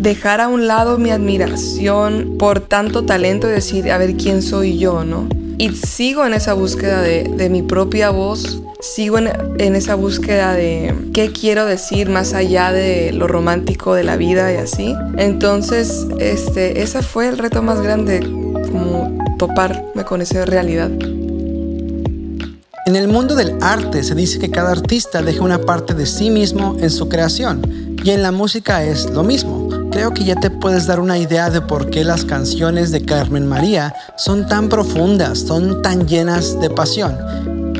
dejar 0.00 0.40
a 0.40 0.48
un 0.48 0.66
lado 0.66 0.98
mi 0.98 1.10
admiración 1.10 2.36
por 2.38 2.60
tanto 2.60 3.04
talento 3.04 3.48
y 3.48 3.52
decir, 3.52 3.90
a 3.92 3.98
ver 3.98 4.16
quién 4.16 4.42
soy 4.42 4.78
yo, 4.78 5.04
¿no? 5.04 5.28
Y 5.58 5.70
sigo 5.70 6.24
en 6.24 6.32
esa 6.32 6.54
búsqueda 6.54 7.02
de, 7.02 7.48
mi 7.50 7.62
propia 7.62 8.08
voz, 8.08 8.62
sigo 8.80 9.18
en, 9.18 9.76
esa 9.76 9.94
búsqueda 9.94 10.54
de 10.54 10.94
qué 11.12 11.32
quiero 11.32 11.66
decir 11.66 12.08
más 12.08 12.32
allá 12.32 12.72
de 12.72 13.12
lo 13.12 13.26
romántico 13.26 13.94
de 13.94 14.04
la 14.04 14.16
vida 14.16 14.50
y 14.52 14.56
así. 14.56 14.94
Entonces, 15.18 16.06
este, 16.18 16.80
ese 16.80 17.02
fue 17.02 17.28
el 17.28 17.36
reto 17.36 17.62
más 17.62 17.82
grande, 17.82 18.20
como 18.20 19.18
toparme 19.38 20.04
con 20.06 20.22
esa 20.22 20.46
realidad. 20.46 20.90
En 22.86 22.96
el 22.96 23.06
mundo 23.06 23.34
del 23.34 23.58
arte 23.60 24.02
se 24.02 24.14
dice 24.14 24.38
que 24.38 24.50
cada 24.50 24.70
artista 24.70 25.20
deja 25.20 25.44
una 25.44 25.60
parte 25.60 25.92
de 25.92 26.06
sí 26.06 26.30
mismo 26.30 26.76
en 26.80 26.88
su 26.90 27.10
creación 27.10 27.60
y 28.02 28.10
en 28.10 28.22
la 28.22 28.32
música 28.32 28.82
es 28.82 29.10
lo 29.10 29.22
mismo. 29.22 29.59
Creo 29.90 30.14
que 30.14 30.24
ya 30.24 30.36
te 30.36 30.50
puedes 30.50 30.86
dar 30.86 31.00
una 31.00 31.18
idea 31.18 31.50
de 31.50 31.60
por 31.60 31.90
qué 31.90 32.04
las 32.04 32.24
canciones 32.24 32.92
de 32.92 33.04
Carmen 33.04 33.46
María 33.48 33.92
son 34.16 34.46
tan 34.46 34.68
profundas, 34.68 35.40
son 35.40 35.82
tan 35.82 36.06
llenas 36.06 36.60
de 36.60 36.70
pasión. 36.70 37.18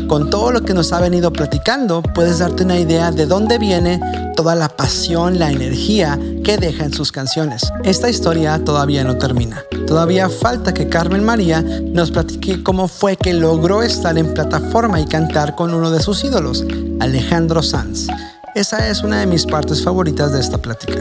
con 0.09 0.29
todo 0.29 0.51
lo 0.51 0.63
que 0.63 0.75
nos 0.75 0.93
ha 0.93 0.99
venido 0.99 1.33
platicando, 1.33 2.03
puedes 2.03 2.41
darte 2.41 2.65
una 2.65 2.81
idea 2.81 3.13
de 3.13 3.27
dónde 3.27 3.59
viene 3.59 4.01
toda 4.35 4.57
la 4.57 4.69
pasión, 4.69 5.39
la 5.39 5.53
energía 5.53 6.19
que 6.43 6.57
deja 6.57 6.85
en 6.85 6.93
sus 6.93 7.13
canciones. 7.13 7.73
Esta 7.85 8.11
historia 8.11 8.59
todavía 8.65 9.05
no 9.05 9.19
termina. 9.19 9.63
Todavía 9.87 10.29
falta 10.29 10.75
que 10.75 10.89
Carmen 10.89 11.23
María 11.23 11.63
nos 11.63 12.11
platique 12.11 12.61
cómo 12.65 12.89
fue 12.89 13.17
que 13.17 13.33
logró 13.35 13.85
estar 13.85 14.19
en 14.19 14.35
plataforma 14.35 15.01
y 15.01 15.05
cantar 15.05 15.55
con 15.55 15.75
uno 15.75 15.93
de 15.93 16.01
sus 16.01 16.25
ídolos, 16.25 16.65
Alejandro 16.99 17.63
Sanz. 17.63 18.09
Esa 18.57 18.89
es 18.89 19.05
una 19.05 19.21
de 19.21 19.27
mis 19.27 19.47
partes 19.47 19.85
favoritas 19.85 20.33
de 20.33 20.41
esta 20.41 20.59
plática. 20.59 20.99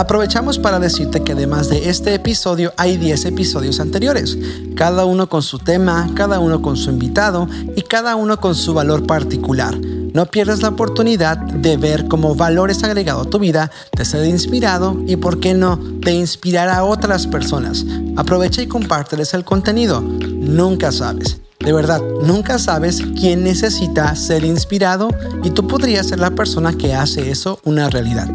Aprovechamos 0.00 0.58
para 0.58 0.78
decirte 0.78 1.22
que 1.22 1.32
además 1.32 1.68
de 1.68 1.90
este 1.90 2.14
episodio 2.14 2.72
hay 2.78 2.96
10 2.96 3.26
episodios 3.26 3.80
anteriores, 3.80 4.38
cada 4.74 5.04
uno 5.04 5.28
con 5.28 5.42
su 5.42 5.58
tema, 5.58 6.08
cada 6.14 6.40
uno 6.40 6.62
con 6.62 6.78
su 6.78 6.88
invitado 6.88 7.46
y 7.76 7.82
cada 7.82 8.16
uno 8.16 8.40
con 8.40 8.54
su 8.54 8.72
valor 8.72 9.06
particular. 9.06 9.78
No 9.78 10.24
pierdas 10.24 10.62
la 10.62 10.70
oportunidad 10.70 11.36
de 11.36 11.76
ver 11.76 12.08
cómo 12.08 12.34
valores 12.34 12.82
agregado 12.82 13.20
a 13.20 13.28
tu 13.28 13.38
vida 13.38 13.70
te 13.90 14.06
ser 14.06 14.26
inspirado 14.26 14.96
y, 15.06 15.16
por 15.16 15.38
qué 15.38 15.52
no, 15.52 15.76
de 15.76 16.14
inspirar 16.14 16.70
a 16.70 16.82
otras 16.82 17.26
personas. 17.26 17.84
Aprovecha 18.16 18.62
y 18.62 18.68
compárteles 18.68 19.34
el 19.34 19.44
contenido. 19.44 20.00
Nunca 20.00 20.92
sabes. 20.92 21.42
De 21.58 21.74
verdad, 21.74 22.00
nunca 22.24 22.58
sabes 22.58 23.02
quién 23.20 23.44
necesita 23.44 24.16
ser 24.16 24.46
inspirado 24.46 25.10
y 25.44 25.50
tú 25.50 25.66
podrías 25.66 26.06
ser 26.06 26.20
la 26.20 26.30
persona 26.30 26.72
que 26.72 26.94
hace 26.94 27.30
eso 27.30 27.60
una 27.64 27.90
realidad. 27.90 28.30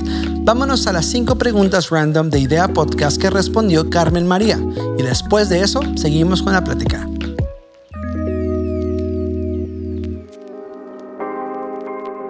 Vámonos 0.45 0.85
a 0.85 0.93
las 0.93 1.07
5 1.07 1.39
preguntas 1.39 1.89
random 1.89 2.29
de 2.29 2.37
Idea 2.37 2.67
Podcast 2.67 3.19
que 3.19 3.31
respondió 3.31 3.89
Carmen 3.89 4.27
María 4.27 4.59
y 4.95 5.01
después 5.01 5.49
de 5.49 5.61
eso 5.61 5.81
seguimos 5.95 6.43
con 6.43 6.53
la 6.53 6.63
plática. 6.63 7.09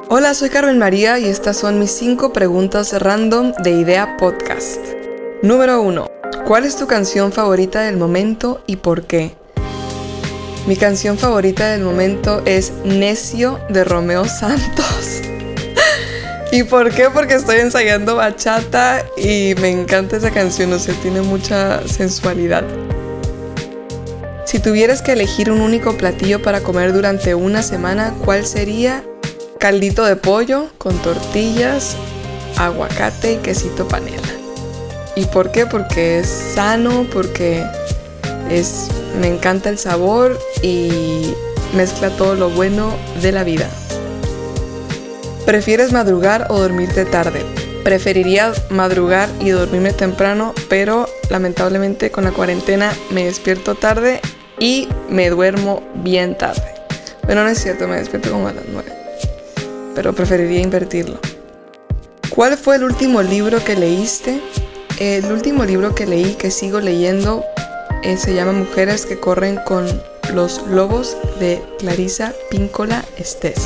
Hola, 0.07 0.33
soy 0.33 0.49
Carmen 0.49 0.79
María 0.79 1.19
y 1.19 1.25
estas 1.25 1.57
son 1.57 1.77
mis 1.77 1.91
5 1.91 2.31
preguntas 2.31 2.97
random 2.97 3.51
de 3.61 3.71
Idea 3.71 4.15
Podcast. 4.15 4.79
Número 5.43 5.81
1. 5.81 6.09
¿Cuál 6.47 6.63
es 6.63 6.77
tu 6.77 6.87
canción 6.87 7.33
favorita 7.33 7.81
del 7.81 7.97
momento 7.97 8.63
y 8.65 8.77
por 8.77 9.03
qué? 9.03 9.35
Mi 10.67 10.77
canción 10.77 11.17
favorita 11.17 11.69
del 11.69 11.81
momento 11.81 12.41
es 12.45 12.71
Necio 12.85 13.59
de 13.67 13.83
Romeo 13.83 14.23
Santos. 14.23 15.34
¿Y 16.55 16.63
por 16.63 16.89
qué? 16.89 17.09
Porque 17.09 17.33
estoy 17.33 17.57
ensayando 17.57 18.15
bachata 18.15 19.03
y 19.17 19.55
me 19.59 19.69
encanta 19.69 20.15
esa 20.15 20.31
canción, 20.31 20.71
o 20.71 20.79
sea, 20.79 20.93
tiene 21.01 21.19
mucha 21.19 21.85
sensualidad. 21.85 22.63
Si 24.45 24.59
tuvieras 24.59 25.01
que 25.01 25.11
elegir 25.11 25.51
un 25.51 25.59
único 25.59 25.97
platillo 25.97 26.41
para 26.41 26.61
comer 26.61 26.93
durante 26.93 27.35
una 27.35 27.61
semana, 27.61 28.13
¿cuál 28.23 28.45
sería? 28.45 29.03
Caldito 29.59 30.05
de 30.05 30.15
pollo 30.15 30.69
con 30.77 30.97
tortillas, 30.99 31.97
aguacate 32.55 33.33
y 33.33 33.37
quesito 33.39 33.85
panela. 33.89 34.15
¿Y 35.17 35.25
por 35.25 35.51
qué? 35.51 35.65
Porque 35.65 36.19
es 36.19 36.29
sano, 36.55 37.05
porque 37.11 37.65
es 38.49 38.87
me 39.19 39.27
encanta 39.27 39.67
el 39.67 39.77
sabor 39.77 40.39
y 40.61 41.33
mezcla 41.75 42.11
todo 42.11 42.33
lo 42.33 42.49
bueno 42.49 42.95
de 43.21 43.33
la 43.33 43.43
vida. 43.43 43.69
¿Prefieres 45.45 45.91
madrugar 45.93 46.47
o 46.49 46.59
dormirte 46.59 47.05
tarde? 47.05 47.45
Preferiría 47.83 48.51
madrugar 48.71 49.29
y 49.39 49.49
dormirme 49.49 49.93
temprano, 49.93 50.55
pero 50.69 51.07
lamentablemente 51.29 52.09
con 52.09 52.23
la 52.23 52.31
cuarentena 52.31 52.91
me 53.11 53.25
despierto 53.25 53.75
tarde 53.75 54.21
y 54.59 54.87
me 55.07 55.29
duermo 55.29 55.83
bien 56.03 56.35
tarde. 56.35 56.63
Pero 57.27 57.43
no 57.43 57.49
es 57.49 57.61
cierto, 57.61 57.87
me 57.87 57.97
despierto 57.97 58.31
como 58.31 58.47
a 58.47 58.53
las 58.53 58.65
9. 58.67 58.91
Pero 59.93 60.13
preferiría 60.13 60.61
invertirlo. 60.61 61.19
¿Cuál 62.29 62.57
fue 62.57 62.77
el 62.77 62.83
último 62.83 63.21
libro 63.21 63.63
que 63.63 63.75
leíste? 63.75 64.41
El 64.99 65.31
último 65.31 65.63
libro 65.63 65.93
que 65.93 66.07
leí, 66.07 66.33
que 66.33 66.49
sigo 66.49 66.79
leyendo, 66.79 67.43
eh, 68.01 68.17
se 68.17 68.33
llama 68.33 68.51
Mujeres 68.51 69.05
que 69.05 69.19
corren 69.19 69.57
con 69.57 69.85
los 70.33 70.65
lobos 70.67 71.15
de 71.39 71.61
Clarisa 71.77 72.33
Píncola 72.49 73.05
Estés. 73.17 73.61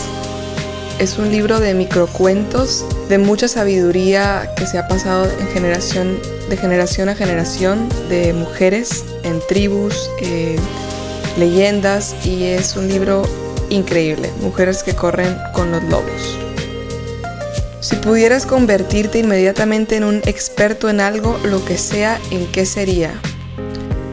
Es 0.99 1.17
un 1.17 1.31
libro 1.31 1.61
de 1.61 1.73
microcuentos, 1.73 2.85
de 3.07 3.17
mucha 3.17 3.47
sabiduría 3.47 4.51
que 4.57 4.67
se 4.67 4.77
ha 4.77 4.89
pasado 4.89 5.27
de 5.27 5.45
generación 5.45 6.19
a 7.07 7.15
generación, 7.15 7.87
de 8.09 8.33
mujeres 8.33 9.05
en 9.23 9.39
tribus, 9.47 10.09
eh, 10.21 10.57
leyendas, 11.37 12.15
y 12.25 12.43
es 12.43 12.75
un 12.75 12.89
libro 12.89 13.21
increíble, 13.69 14.29
Mujeres 14.41 14.83
que 14.83 14.93
corren 14.93 15.37
con 15.53 15.71
los 15.71 15.81
lobos. 15.85 16.37
Si 17.79 17.95
pudieras 17.95 18.45
convertirte 18.45 19.19
inmediatamente 19.19 19.95
en 19.95 20.03
un 20.03 20.17
experto 20.25 20.89
en 20.89 20.99
algo, 20.99 21.39
lo 21.45 21.63
que 21.63 21.77
sea, 21.77 22.19
¿en 22.29 22.45
qué 22.47 22.65
sería? 22.65 23.13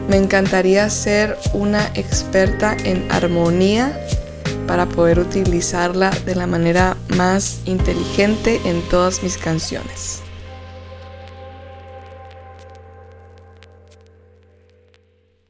Me 0.07 0.15
encantaría 0.15 0.89
ser 0.89 1.37
una 1.51 1.85
experta 1.95 2.77
en 2.85 3.11
armonía 3.11 3.99
para 4.67 4.85
poder 4.85 5.19
utilizarla 5.19 6.11
de 6.25 6.35
la 6.35 6.45
manera 6.45 6.97
más 7.15 7.59
inteligente 7.65 8.61
en 8.65 8.81
todas 8.89 9.23
mis 9.23 9.37
canciones. 9.37 10.21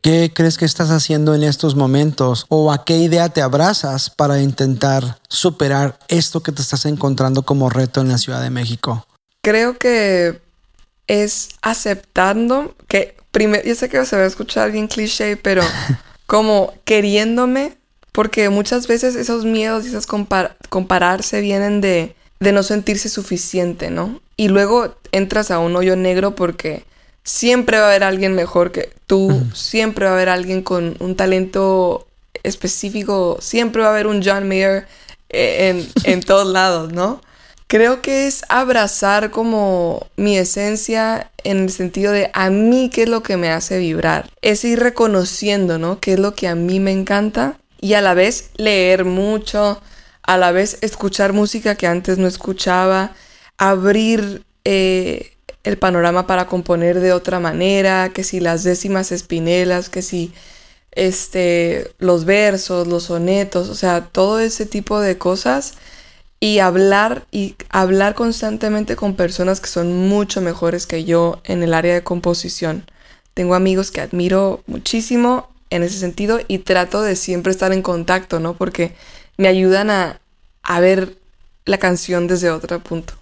¿Qué 0.01 0.31
crees 0.33 0.57
que 0.57 0.63
estás 0.63 0.89
haciendo 0.89 1.35
en 1.35 1.43
estos 1.43 1.75
momentos? 1.75 2.45
¿O 2.47 2.71
a 2.71 2.85
qué 2.85 2.95
idea 2.95 3.27
te 3.27 3.41
abrazas 3.41 4.09
para 4.09 4.41
intentar 4.41 5.19
superar 5.27 5.99
esto 6.07 6.41
que 6.41 6.53
te 6.53 6.61
estás 6.61 6.85
encontrando 6.85 7.41
como 7.41 7.69
reto 7.69 7.99
en 7.99 8.07
la 8.07 8.17
Ciudad 8.17 8.41
de 8.41 8.49
México? 8.49 9.05
Creo 9.41 9.77
que 9.77 10.39
es 11.07 11.49
aceptando 11.61 12.73
que 12.87 13.17
primero, 13.31 13.63
yo 13.65 13.75
sé 13.75 13.89
que 13.89 14.05
se 14.05 14.15
va 14.15 14.23
a 14.23 14.27
escuchar 14.27 14.71
bien 14.71 14.87
cliché, 14.87 15.35
pero 15.35 15.61
como 16.25 16.73
queriéndome, 16.85 17.76
porque 18.17 18.49
muchas 18.49 18.87
veces 18.87 19.15
esos 19.15 19.45
miedos 19.45 19.85
y 19.85 19.89
esas 19.89 20.07
compararse 20.07 21.39
vienen 21.39 21.81
de, 21.81 22.15
de 22.39 22.51
no 22.51 22.63
sentirse 22.63 23.09
suficiente, 23.09 23.91
¿no? 23.91 24.19
Y 24.35 24.47
luego 24.47 24.95
entras 25.11 25.51
a 25.51 25.59
un 25.59 25.75
hoyo 25.75 25.95
negro 25.95 26.33
porque 26.33 26.83
siempre 27.23 27.77
va 27.77 27.83
a 27.83 27.89
haber 27.89 28.03
alguien 28.03 28.33
mejor 28.33 28.71
que 28.71 28.89
tú, 29.05 29.43
siempre 29.53 30.05
va 30.05 30.13
a 30.13 30.13
haber 30.15 30.29
alguien 30.29 30.63
con 30.63 30.97
un 30.99 31.15
talento 31.15 32.07
específico, 32.41 33.37
siempre 33.39 33.83
va 33.83 33.89
a 33.89 33.91
haber 33.91 34.07
un 34.07 34.23
John 34.25 34.47
Mayer 34.47 34.87
eh, 35.29 35.69
en, 35.69 35.87
en 36.11 36.21
todos 36.21 36.47
lados, 36.47 36.91
¿no? 36.91 37.21
Creo 37.67 38.01
que 38.01 38.25
es 38.25 38.45
abrazar 38.49 39.29
como 39.29 40.07
mi 40.15 40.39
esencia 40.39 41.29
en 41.43 41.65
el 41.65 41.69
sentido 41.69 42.11
de 42.13 42.31
a 42.33 42.49
mí 42.49 42.89
qué 42.91 43.03
es 43.03 43.09
lo 43.09 43.21
que 43.21 43.37
me 43.37 43.51
hace 43.51 43.77
vibrar. 43.77 44.31
Es 44.41 44.63
ir 44.63 44.79
reconociendo, 44.79 45.77
¿no? 45.77 45.99
Qué 45.99 46.13
es 46.13 46.19
lo 46.19 46.33
que 46.33 46.47
a 46.47 46.55
mí 46.55 46.79
me 46.79 46.91
encanta 46.91 47.59
y 47.79 47.93
a 47.93 48.01
la 48.01 48.13
vez 48.13 48.49
leer 48.57 49.05
mucho, 49.05 49.81
a 50.23 50.37
la 50.37 50.51
vez 50.51 50.77
escuchar 50.81 51.33
música 51.33 51.75
que 51.75 51.87
antes 51.87 52.17
no 52.17 52.27
escuchaba, 52.27 53.15
abrir 53.57 54.43
eh, 54.65 55.33
el 55.63 55.77
panorama 55.77 56.27
para 56.27 56.47
componer 56.47 56.99
de 56.99 57.13
otra 57.13 57.39
manera, 57.39 58.09
que 58.13 58.23
si 58.23 58.39
las 58.39 58.63
décimas 58.63 59.11
espinelas, 59.11 59.89
que 59.89 60.01
si 60.01 60.33
este, 60.91 61.91
los 61.99 62.25
versos, 62.25 62.87
los 62.87 63.03
sonetos, 63.03 63.69
o 63.69 63.75
sea, 63.75 64.05
todo 64.05 64.39
ese 64.39 64.65
tipo 64.65 64.99
de 64.99 65.17
cosas 65.17 65.73
y 66.39 66.59
hablar 66.59 67.25
y 67.31 67.55
hablar 67.69 68.15
constantemente 68.15 68.95
con 68.95 69.15
personas 69.15 69.59
que 69.59 69.67
son 69.67 70.07
mucho 70.07 70.41
mejores 70.41 70.87
que 70.87 71.03
yo 71.03 71.41
en 71.43 71.63
el 71.63 71.73
área 71.73 71.93
de 71.93 72.03
composición. 72.03 72.89
Tengo 73.33 73.55
amigos 73.55 73.91
que 73.91 74.01
admiro 74.01 74.63
muchísimo 74.65 75.49
en 75.69 75.83
ese 75.83 75.99
sentido 75.99 76.39
y 76.47 76.59
trato 76.59 77.01
de 77.01 77.15
siempre 77.15 77.51
estar 77.51 77.71
en 77.73 77.81
contacto, 77.81 78.39
¿no? 78.39 78.53
Porque 78.53 78.95
me 79.37 79.47
ayudan 79.47 79.89
a, 79.89 80.19
a 80.63 80.79
ver 80.79 81.17
la 81.65 81.77
canción 81.77 82.27
desde 82.27 82.49
otro 82.49 82.79
punto. 82.79 83.13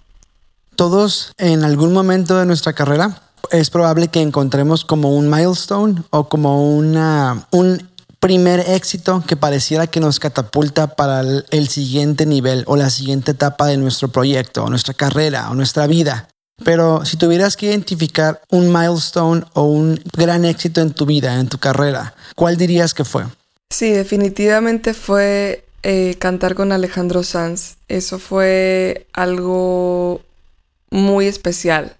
Todos 0.75 1.31
en 1.37 1.63
algún 1.63 1.93
momento 1.93 2.37
de 2.37 2.45
nuestra 2.45 2.73
carrera 2.73 3.21
es 3.51 3.69
probable 3.69 4.07
que 4.07 4.21
encontremos 4.21 4.85
como 4.85 5.15
un 5.15 5.29
milestone 5.29 6.03
o 6.09 6.27
como 6.27 6.75
una, 6.75 7.47
un 7.51 7.89
primer 8.19 8.61
éxito 8.71 9.23
que 9.27 9.35
pareciera 9.35 9.87
que 9.87 9.99
nos 9.99 10.19
catapulta 10.19 10.95
para 10.95 11.21
el, 11.21 11.67
siguiente 11.67 12.25
nivel 12.25 12.63
o 12.65 12.75
la 12.75 12.89
siguiente 12.89 13.31
etapa 13.31 13.67
de 13.67 13.77
nuestro 13.77 14.07
proyecto 14.07 14.63
o 14.63 14.69
nuestra 14.69 14.93
carrera 14.93 15.49
o 15.51 15.53
nuestra 15.53 15.85
vida. 15.87 16.27
Pero 16.63 17.03
si 17.05 17.17
tuvieras 17.17 17.57
que 17.57 17.67
identificar 17.67 18.41
un 18.49 18.71
milestone 18.71 19.43
o 19.53 19.63
un 19.63 19.99
gran 20.13 20.45
éxito 20.45 20.81
en 20.81 20.93
tu 20.93 21.05
vida, 21.05 21.39
en 21.39 21.49
tu 21.49 21.57
carrera, 21.57 22.13
¿cuál 22.35 22.57
dirías 22.57 22.93
que 22.93 23.03
fue? 23.03 23.25
Sí, 23.69 23.91
definitivamente 23.91 24.93
fue 24.93 25.65
eh, 25.83 26.15
cantar 26.17 26.55
con 26.55 26.71
Alejandro 26.71 27.23
Sanz. 27.23 27.75
Eso 27.87 28.19
fue 28.19 29.07
algo 29.13 30.21
muy 30.89 31.27
especial. 31.27 31.97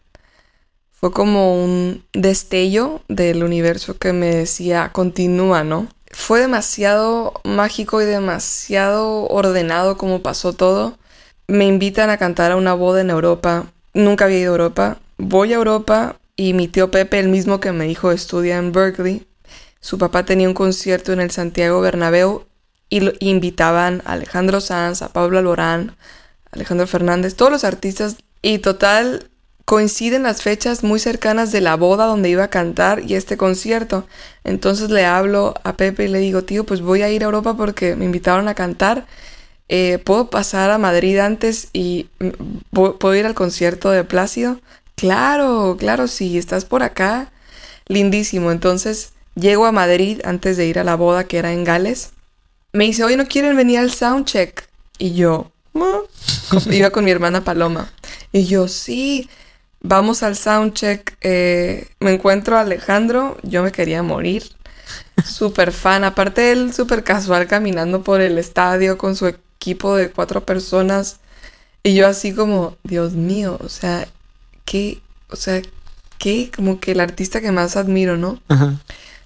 Fue 0.92 1.12
como 1.12 1.64
un 1.64 2.06
destello 2.14 3.02
del 3.10 3.44
universo 3.44 3.98
que 3.98 4.14
me 4.14 4.34
decía, 4.34 4.92
continúa, 4.94 5.64
¿no? 5.64 5.90
fue 6.16 6.40
demasiado 6.40 7.34
mágico 7.44 8.02
y 8.02 8.06
demasiado 8.06 9.28
ordenado 9.28 9.98
como 9.98 10.22
pasó 10.22 10.54
todo. 10.54 10.98
Me 11.48 11.68
invitan 11.68 12.10
a 12.10 12.18
cantar 12.18 12.54
a 12.54 12.56
una 12.56 12.74
boda 12.74 13.02
en 13.02 13.10
Europa. 13.10 13.66
Nunca 13.96 14.26
había 14.26 14.40
ido 14.40 14.52
a 14.52 14.56
Europa. 14.58 14.98
Voy 15.18 15.54
a 15.54 15.56
Europa 15.56 16.18
y 16.36 16.54
mi 16.54 16.68
tío 16.68 16.92
Pepe, 16.92 17.18
el 17.18 17.30
mismo 17.30 17.62
que 17.62 17.72
me 17.72 17.86
dijo 17.86 18.12
estudia 18.12 18.58
en 18.58 18.74
Berkeley, 18.74 19.26
su 19.80 19.98
papá 19.98 20.26
tenía 20.26 20.50
un 20.50 20.54
concierto 20.54 21.14
en 21.14 21.22
el 21.22 21.32
Santiago 21.32 21.80
Bernabéu 21.80 22.44
y 22.90 23.00
lo 23.00 23.14
invitaban 23.22 24.02
a 24.04 24.12
Alejandro 24.12 24.60
Sanz, 24.60 25.02
a 25.02 25.14
Pablo 25.14 25.38
Alborán, 25.38 25.96
Alejandro 26.52 26.88
Fernández, 26.88 27.36
todos 27.36 27.54
los 27.54 27.64
artistas. 27.64 28.18
Y 28.42 28.58
total, 28.58 29.30
coinciden 29.64 30.24
las 30.24 30.42
fechas 30.42 30.84
muy 30.84 31.00
cercanas 31.00 31.54
de 31.54 31.62
la 31.62 31.76
boda 31.78 32.06
donde 32.06 32.30
iba 32.30 32.44
a 32.44 32.50
cantar 32.50 33.02
y 33.02 33.16
este 33.16 33.38
concierto. 33.38 34.06
Entonces 34.44 34.90
le 34.90 35.06
hablo 35.06 35.54
a 35.64 35.78
Pepe 35.78 36.04
y 36.04 36.08
le 36.10 36.20
digo, 36.20 36.44
tío, 36.44 36.66
pues 36.66 36.82
voy 36.82 37.02
a 37.02 37.10
ir 37.10 37.24
a 37.24 37.28
Europa 37.28 37.56
porque 37.56 37.96
me 37.96 38.04
invitaron 38.04 38.50
a 38.50 38.56
cantar. 38.56 39.06
Eh, 39.68 40.00
¿Puedo 40.04 40.30
pasar 40.30 40.70
a 40.72 40.78
Madrid 40.78 41.18
antes 41.18 41.70
y 41.74 42.08
puedo 42.72 43.16
ir 43.16 43.26
al 43.26 43.34
concierto 43.34 43.90
de 43.90 44.04
Plácido? 44.04 44.60
Claro, 44.96 45.76
claro, 45.80 46.08
sí, 46.08 46.38
estás 46.38 46.66
por 46.66 46.84
acá. 46.84 47.32
Lindísimo. 47.88 48.52
Entonces 48.52 49.14
llego 49.36 49.66
a 49.66 49.72
Madrid 49.72 50.22
antes 50.24 50.58
de 50.58 50.68
ir 50.68 50.80
a 50.80 50.84
la 50.84 50.96
boda 50.96 51.26
que 51.26 51.38
era 51.38 51.52
en 51.52 51.64
Gales. 51.64 52.12
Me 52.74 52.86
dice, 52.86 53.04
oye, 53.04 53.18
¿no 53.18 53.26
quieren 53.26 53.56
venir 53.56 53.80
al 53.80 53.92
soundcheck? 53.92 54.68
Y 54.98 55.14
yo, 55.14 55.52
iba 56.72 56.90
con 56.90 57.06
mi 57.06 57.12
hermana 57.12 57.44
Paloma. 57.44 57.92
Y 58.32 58.46
yo, 58.46 58.68
sí, 58.68 59.30
vamos 59.82 60.24
al 60.24 60.36
soundcheck. 60.36 61.18
Eh, 61.22 61.88
me 62.00 62.14
encuentro 62.14 62.58
a 62.58 62.62
Alejandro, 62.62 63.38
yo 63.44 63.64
me 63.64 63.72
quería 63.72 64.04
morir. 64.04 64.44
Súper 65.26 65.72
fan, 65.72 66.04
aparte 66.04 66.52
él 66.52 66.74
súper 66.74 67.04
casual 67.04 67.48
caminando 67.48 68.04
por 68.04 68.22
el 68.22 68.38
estadio 68.38 68.98
con 68.98 69.16
su 69.16 69.34
equipo 69.58 69.96
de 69.96 70.12
cuatro 70.12 70.46
personas. 70.46 71.18
Y 71.84 71.94
yo 71.96 72.08
así 72.08 72.34
como, 72.34 72.78
Dios 72.84 73.14
mío, 73.14 73.58
o 73.64 73.70
sea, 73.70 74.08
qué, 74.66 75.02
o 75.30 75.36
sea, 75.36 75.62
qué, 76.18 76.52
como 76.56 76.80
que 76.80 76.94
el 76.94 77.00
artista 77.00 77.42
que 77.42 77.52
más 77.52 77.76
admiro, 77.78 78.18
¿no? 78.18 78.40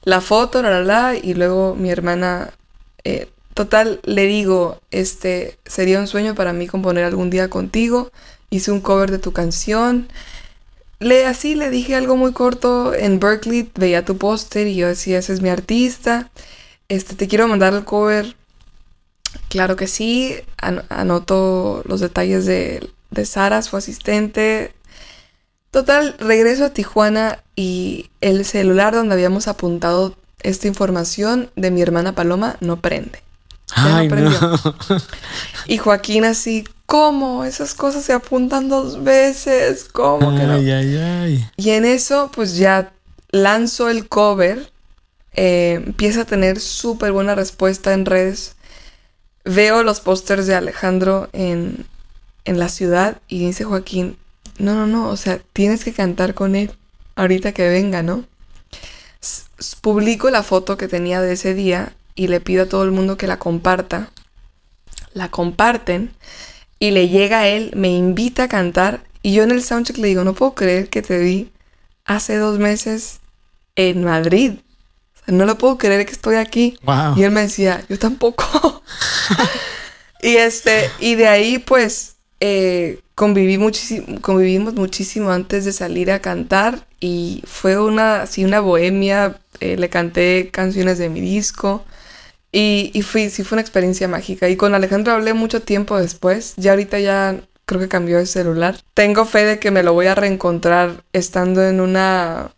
La 0.03 0.21
foto, 0.21 0.61
la, 0.61 0.71
la, 0.71 0.81
la, 0.81 1.15
y 1.15 1.33
luego 1.33 1.75
mi 1.75 1.89
hermana, 1.89 2.51
eh, 3.03 3.29
total, 3.53 3.99
le 4.03 4.25
digo, 4.25 4.79
este, 4.91 5.57
sería 5.65 5.99
un 5.99 6.07
sueño 6.07 6.35
para 6.35 6.53
mí 6.53 6.67
componer 6.67 7.05
algún 7.05 7.29
día 7.29 7.49
contigo, 7.49 8.11
hice 8.49 8.71
un 8.71 8.81
cover 8.81 9.11
de 9.11 9.19
tu 9.19 9.31
canción, 9.33 10.07
le, 10.99 11.25
así 11.25 11.55
le 11.55 11.69
dije 11.69 11.95
algo 11.95 12.17
muy 12.17 12.33
corto 12.33 12.93
en 12.93 13.19
Berkeley, 13.19 13.69
veía 13.75 14.03
tu 14.03 14.17
póster 14.17 14.67
y 14.67 14.75
yo 14.75 14.87
decía, 14.87 15.19
ese 15.19 15.33
es 15.33 15.41
mi 15.41 15.49
artista, 15.49 16.29
este, 16.89 17.15
te 17.15 17.27
quiero 17.27 17.47
mandar 17.47 17.73
el 17.73 17.85
cover, 17.85 18.35
claro 19.49 19.75
que 19.75 19.87
sí, 19.87 20.35
anoto 20.57 21.83
los 21.85 21.99
detalles 21.99 22.45
de, 22.45 22.89
de 23.11 23.25
Sara, 23.25 23.61
su 23.61 23.77
asistente, 23.77 24.73
Total, 25.71 26.15
regreso 26.17 26.65
a 26.65 26.69
Tijuana 26.69 27.43
y 27.55 28.09
el 28.21 28.43
celular 28.43 28.93
donde 28.93 29.13
habíamos 29.13 29.47
apuntado 29.47 30.15
esta 30.41 30.67
información 30.67 31.51
de 31.55 31.69
mi 31.69 31.81
hermana 31.81 32.15
Paloma 32.15 32.57
no 32.59 32.77
prende. 32.77 33.21
Ay, 33.75 34.07
no 34.07 34.31
Y 35.67 35.77
Joaquín 35.77 36.25
así, 36.25 36.63
¿cómo? 36.87 37.43
Esas 37.43 37.75
cosas 37.75 38.03
se 38.03 38.13
apuntan 38.13 38.67
dos 38.67 39.03
veces, 39.03 39.85
¿cómo 39.91 40.35
que 40.35 40.43
no? 40.43 40.53
Ay, 40.53 40.71
ay, 40.71 40.97
ay. 40.97 41.49
Y 41.55 41.69
en 41.69 41.85
eso, 41.85 42.31
pues 42.33 42.57
ya 42.57 42.91
lanzo 43.29 43.89
el 43.89 44.07
cover, 44.07 44.71
eh, 45.35 45.83
empieza 45.85 46.21
a 46.21 46.25
tener 46.25 46.59
súper 46.59 47.11
buena 47.11 47.35
respuesta 47.35 47.93
en 47.93 48.05
redes. 48.05 48.55
Veo 49.49 49.83
los 49.83 49.99
pósters 49.99 50.45
de 50.45 50.55
Alejandro 50.55 51.27
en, 51.33 51.85
en 52.45 52.59
la 52.59 52.69
ciudad 52.69 53.19
y 53.27 53.45
dice 53.45 53.63
Joaquín, 53.63 54.15
no, 54.59 54.75
no, 54.75 54.85
no, 54.85 55.09
o 55.09 55.17
sea, 55.17 55.39
tienes 55.53 55.83
que 55.83 55.93
cantar 55.93 56.33
con 56.35 56.55
él 56.55 56.71
ahorita 57.15 57.51
que 57.51 57.67
venga, 57.67 58.03
¿no? 58.03 58.25
publico 59.81 60.29
la 60.29 60.43
foto 60.43 60.77
que 60.77 60.87
tenía 60.87 61.19
de 61.19 61.33
ese 61.33 61.53
día 61.53 61.93
y 62.15 62.27
le 62.27 62.39
pido 62.39 62.63
a 62.63 62.69
todo 62.69 62.83
el 62.83 62.91
mundo 62.91 63.17
que 63.17 63.27
la 63.27 63.39
comparta. 63.39 64.11
La 65.13 65.29
comparten 65.29 66.11
y 66.77 66.91
le 66.91 67.09
llega 67.09 67.39
a 67.39 67.47
él, 67.47 67.71
me 67.75 67.89
invita 67.89 68.43
a 68.43 68.47
cantar 68.47 69.03
y 69.21 69.33
yo 69.33 69.43
en 69.43 69.51
el 69.51 69.63
soundcheck 69.63 69.97
le 69.97 70.07
digo, 70.07 70.23
no 70.23 70.33
puedo 70.33 70.53
creer 70.53 70.89
que 70.89 71.01
te 71.01 71.19
vi 71.19 71.51
hace 72.05 72.37
dos 72.37 72.59
meses 72.59 73.19
en 73.75 74.03
Madrid. 74.03 74.59
No 75.31 75.45
lo 75.45 75.57
puedo 75.57 75.77
creer 75.77 76.05
que 76.05 76.11
estoy 76.11 76.35
aquí. 76.35 76.77
Y 77.15 77.23
él 77.23 77.31
me 77.31 77.41
decía, 77.41 77.83
yo 77.89 77.97
tampoco. 77.99 78.83
y 80.21 80.35
este, 80.37 80.89
y 80.99 81.15
de 81.15 81.27
ahí 81.27 81.59
pues 81.59 82.15
eh, 82.39 83.01
conviví 83.15 83.57
convivimos 84.21 84.73
muchísimo 84.75 85.31
antes 85.31 85.65
de 85.65 85.73
salir 85.73 86.11
a 86.11 86.19
cantar 86.19 86.87
y 86.99 87.43
fue 87.45 87.79
una, 87.79 88.21
así 88.23 88.45
una 88.45 88.59
bohemia, 88.59 89.39
eh, 89.59 89.77
le 89.77 89.89
canté 89.89 90.49
canciones 90.51 90.97
de 90.97 91.09
mi 91.09 91.21
disco 91.21 91.83
y, 92.51 92.91
y 92.93 93.01
fui, 93.01 93.29
sí 93.29 93.43
fue 93.43 93.55
una 93.55 93.61
experiencia 93.61 94.07
mágica. 94.07 94.49
Y 94.49 94.55
con 94.55 94.73
Alejandro 94.73 95.13
hablé 95.13 95.33
mucho 95.33 95.61
tiempo 95.61 95.97
después, 95.97 96.53
ya 96.57 96.71
ahorita 96.71 96.99
ya 96.99 97.41
creo 97.65 97.79
que 97.79 97.87
cambió 97.87 98.17
de 98.17 98.25
celular. 98.25 98.77
Tengo 98.95 99.25
fe 99.25 99.45
de 99.45 99.59
que 99.59 99.69
me 99.69 99.83
lo 99.83 99.93
voy 99.93 100.07
a 100.07 100.15
reencontrar 100.15 101.03
estando 101.13 101.63
en 101.63 101.79
una, 101.81 102.51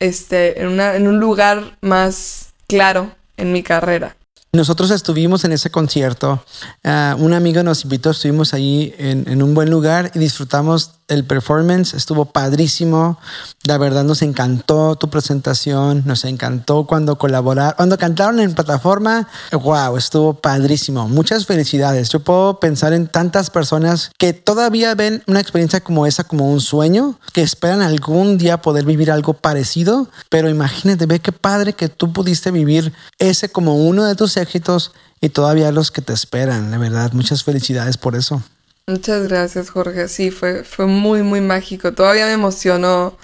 este, 0.00 0.60
en 0.60 0.68
una, 0.68 0.96
en 0.96 1.06
un 1.06 1.20
lugar 1.20 1.76
más 1.80 2.52
claro 2.66 3.12
en 3.36 3.52
mi 3.52 3.62
carrera. 3.62 4.16
Nosotros 4.52 4.90
estuvimos 4.90 5.44
en 5.44 5.52
ese 5.52 5.70
concierto. 5.70 6.42
Uh, 6.82 7.22
un 7.22 7.34
amigo 7.34 7.62
nos 7.62 7.84
invitó, 7.84 8.10
estuvimos 8.10 8.52
ahí 8.52 8.92
en, 8.98 9.30
en, 9.30 9.44
un 9.44 9.54
buen 9.54 9.70
lugar 9.70 10.10
y 10.12 10.18
disfrutamos 10.18 10.90
el 11.06 11.24
performance. 11.24 11.94
Estuvo 11.94 12.24
padrísimo. 12.24 13.18
La 13.64 13.78
verdad 13.78 14.04
nos 14.04 14.22
encantó 14.22 14.96
tu 14.96 15.10
presentación. 15.10 16.02
Nos 16.06 16.24
encantó 16.24 16.84
cuando 16.84 17.16
colaboraron, 17.16 17.74
cuando 17.76 17.98
cantaron 17.98 18.40
en 18.40 18.54
plataforma. 18.54 19.28
Wow, 19.52 19.96
estuvo 19.96 20.34
padrísimo. 20.34 21.08
Muchas 21.08 21.46
felicidades. 21.46 22.08
Yo 22.08 22.20
puedo 22.20 22.58
pensar 22.58 22.92
en 22.92 23.06
tantas 23.06 23.50
personas 23.50 24.10
que 24.18 24.32
todavía 24.32 24.96
ven 24.96 25.22
una 25.26 25.40
experiencia 25.40 25.80
como 25.80 26.06
esa 26.06 26.24
como 26.24 26.50
un 26.50 26.60
sueño, 26.60 27.18
que 27.32 27.42
esperan 27.42 27.82
algún 27.82 28.38
día 28.38 28.62
poder 28.62 28.84
vivir 28.84 29.10
algo 29.10 29.34
parecido. 29.34 30.08
Pero 30.28 30.48
imagínate, 30.48 31.06
ve 31.06 31.20
qué 31.20 31.32
padre 31.32 31.72
que 31.72 31.88
tú 31.88 32.12
pudiste 32.12 32.50
vivir 32.50 32.92
ese 33.18 33.48
como 33.48 33.76
uno 33.76 34.04
de 34.06 34.14
tus 34.14 34.36
éxitos 34.40 34.92
y 35.20 35.28
todavía 35.28 35.70
los 35.70 35.90
que 35.90 36.02
te 36.02 36.12
esperan, 36.12 36.70
de 36.70 36.78
verdad. 36.78 37.12
Muchas 37.12 37.44
felicidades 37.44 37.96
por 37.96 38.16
eso. 38.16 38.42
Muchas 38.86 39.28
gracias, 39.28 39.70
Jorge. 39.70 40.08
Sí, 40.08 40.30
fue, 40.30 40.64
fue 40.64 40.86
muy, 40.86 41.22
muy 41.22 41.40
mágico. 41.40 41.92
Todavía 41.92 42.26
me 42.26 42.32
emocionó. 42.32 43.16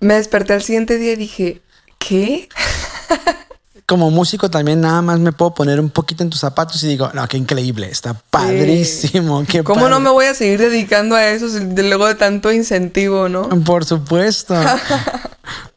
Me 0.00 0.14
desperté 0.14 0.52
al 0.52 0.62
siguiente 0.62 0.96
día 0.96 1.14
y 1.14 1.16
dije, 1.16 1.62
¿qué? 1.98 2.48
Como 3.88 4.10
músico 4.10 4.50
también 4.50 4.82
nada 4.82 5.00
más 5.00 5.18
me 5.18 5.32
puedo 5.32 5.54
poner 5.54 5.80
un 5.80 5.88
poquito 5.88 6.22
en 6.22 6.28
tus 6.28 6.40
zapatos 6.40 6.84
y 6.84 6.88
digo, 6.88 7.10
no, 7.14 7.26
qué 7.26 7.38
increíble, 7.38 7.88
está 7.90 8.12
padrísimo. 8.12 9.46
Qué 9.48 9.64
¿Cómo 9.64 9.88
no 9.88 9.98
me 9.98 10.10
voy 10.10 10.26
a 10.26 10.34
seguir 10.34 10.60
dedicando 10.60 11.16
a 11.16 11.26
eso 11.26 11.46
luego 11.74 12.06
de 12.06 12.14
tanto 12.14 12.52
incentivo, 12.52 13.30
no? 13.30 13.48
Por 13.64 13.86
supuesto. 13.86 14.54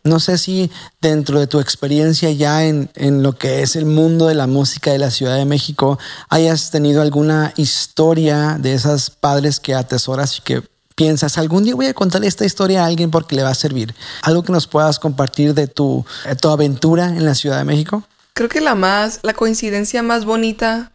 No 0.03 0.19
sé 0.19 0.39
si 0.39 0.71
dentro 0.99 1.39
de 1.39 1.45
tu 1.45 1.59
experiencia 1.59 2.31
ya 2.31 2.65
en, 2.65 2.89
en, 2.95 3.21
lo 3.21 3.37
que 3.37 3.61
es 3.61 3.75
el 3.75 3.85
mundo 3.85 4.27
de 4.27 4.33
la 4.33 4.47
música 4.47 4.91
de 4.91 4.97
la 4.97 5.11
Ciudad 5.11 5.37
de 5.37 5.45
México 5.45 5.99
hayas 6.27 6.71
tenido 6.71 7.03
alguna 7.03 7.53
historia 7.55 8.57
de 8.59 8.73
esas 8.73 9.11
padres 9.11 9.59
que 9.59 9.75
atesoras 9.75 10.39
y 10.39 10.41
que 10.41 10.63
piensas, 11.01 11.39
algún 11.39 11.63
día 11.63 11.73
voy 11.73 11.87
a 11.87 11.95
contarle 11.95 12.27
esta 12.27 12.45
historia 12.45 12.83
a 12.83 12.85
alguien 12.85 13.09
porque 13.09 13.35
le 13.35 13.41
va 13.41 13.49
a 13.49 13.55
servir. 13.55 13.95
Algo 14.21 14.43
que 14.43 14.51
nos 14.51 14.67
puedas 14.67 14.99
compartir 14.99 15.55
de 15.55 15.65
tu, 15.65 16.05
tu 16.39 16.49
aventura 16.49 17.07
en 17.07 17.25
la 17.25 17.33
Ciudad 17.33 17.57
de 17.57 17.63
México. 17.63 18.03
Creo 18.33 18.49
que 18.49 18.61
la 18.61 18.75
más, 18.75 19.19
la 19.23 19.33
coincidencia 19.33 20.03
más 20.03 20.25
bonita 20.25 20.91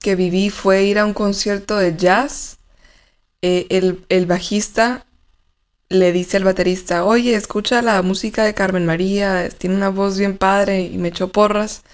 que 0.00 0.16
viví 0.16 0.50
fue 0.50 0.84
ir 0.84 0.98
a 0.98 1.06
un 1.06 1.14
concierto 1.14 1.78
de 1.78 1.96
jazz. 1.96 2.58
Eh, 3.40 3.66
el, 3.70 4.04
el 4.10 4.26
bajista 4.26 5.06
le 5.88 6.12
dice 6.12 6.36
al 6.36 6.44
baterista, 6.44 7.06
oye, 7.06 7.34
escucha 7.34 7.80
la 7.80 8.02
música 8.02 8.44
de 8.44 8.52
Carmen 8.52 8.84
María, 8.84 9.48
tiene 9.48 9.76
una 9.76 9.88
voz 9.88 10.18
bien 10.18 10.36
padre 10.36 10.82
y 10.82 10.98
me 10.98 11.08
echó 11.08 11.28
porras. 11.28 11.84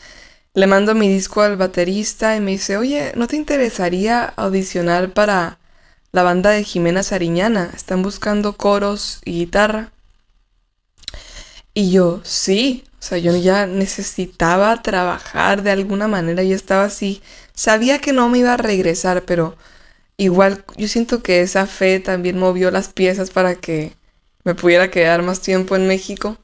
Le 0.54 0.66
mando 0.66 0.96
mi 0.96 1.08
disco 1.08 1.42
al 1.42 1.56
baterista 1.56 2.36
y 2.36 2.40
me 2.40 2.50
dice, 2.50 2.76
oye, 2.76 3.12
¿no 3.14 3.28
te 3.28 3.36
interesaría 3.36 4.24
audicionar 4.24 5.12
para 5.12 5.60
la 6.14 6.22
banda 6.22 6.50
de 6.50 6.62
Jimena 6.62 7.02
Sariñana? 7.02 7.70
Están 7.74 8.02
buscando 8.02 8.56
coros 8.56 9.20
y 9.24 9.32
guitarra. 9.40 9.90
Y 11.74 11.90
yo, 11.90 12.20
sí, 12.22 12.84
o 13.00 13.02
sea, 13.02 13.18
yo 13.18 13.36
ya 13.36 13.66
necesitaba 13.66 14.80
trabajar 14.80 15.62
de 15.64 15.72
alguna 15.72 16.06
manera, 16.06 16.44
y 16.44 16.52
estaba 16.52 16.84
así, 16.84 17.20
sabía 17.52 17.98
que 17.98 18.12
no 18.12 18.28
me 18.28 18.38
iba 18.38 18.54
a 18.54 18.56
regresar, 18.56 19.24
pero 19.24 19.56
igual 20.16 20.64
yo 20.76 20.86
siento 20.86 21.20
que 21.20 21.42
esa 21.42 21.66
fe 21.66 21.98
también 21.98 22.38
movió 22.38 22.70
las 22.70 22.88
piezas 22.88 23.30
para 23.30 23.56
que 23.56 23.92
me 24.44 24.54
pudiera 24.54 24.90
quedar 24.92 25.22
más 25.22 25.40
tiempo 25.40 25.74
en 25.74 25.88
México. 25.88 26.38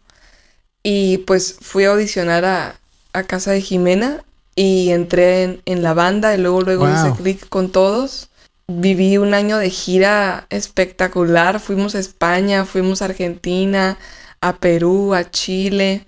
Y 0.83 1.19
pues 1.19 1.57
fui 1.61 1.85
a 1.85 1.93
audicionar 1.93 2.45
a, 2.45 2.75
a 3.13 3.23
casa 3.23 3.53
de 3.53 3.61
Jimena 3.61 4.25
y 4.57 4.91
entré 4.91 5.61
en, 5.65 5.83
la 5.83 5.95
banda 5.95 6.35
y 6.35 6.39
luego 6.39 6.63
luego 6.63 6.89
hice 6.89 7.13
clic 7.17 7.49
con 7.49 7.71
todos. 7.71 8.30
Viví 8.73 9.19
un 9.19 9.35
año 9.35 9.59
de 9.59 9.69
gira 9.69 10.47
espectacular. 10.49 11.59
Fuimos 11.59 11.95
a 11.95 11.99
España, 11.99 12.65
fuimos 12.65 13.03
a 13.03 13.07
Argentina, 13.07 13.99
a 14.41 14.57
Perú, 14.57 15.15
a 15.15 15.29
Chile. 15.31 16.07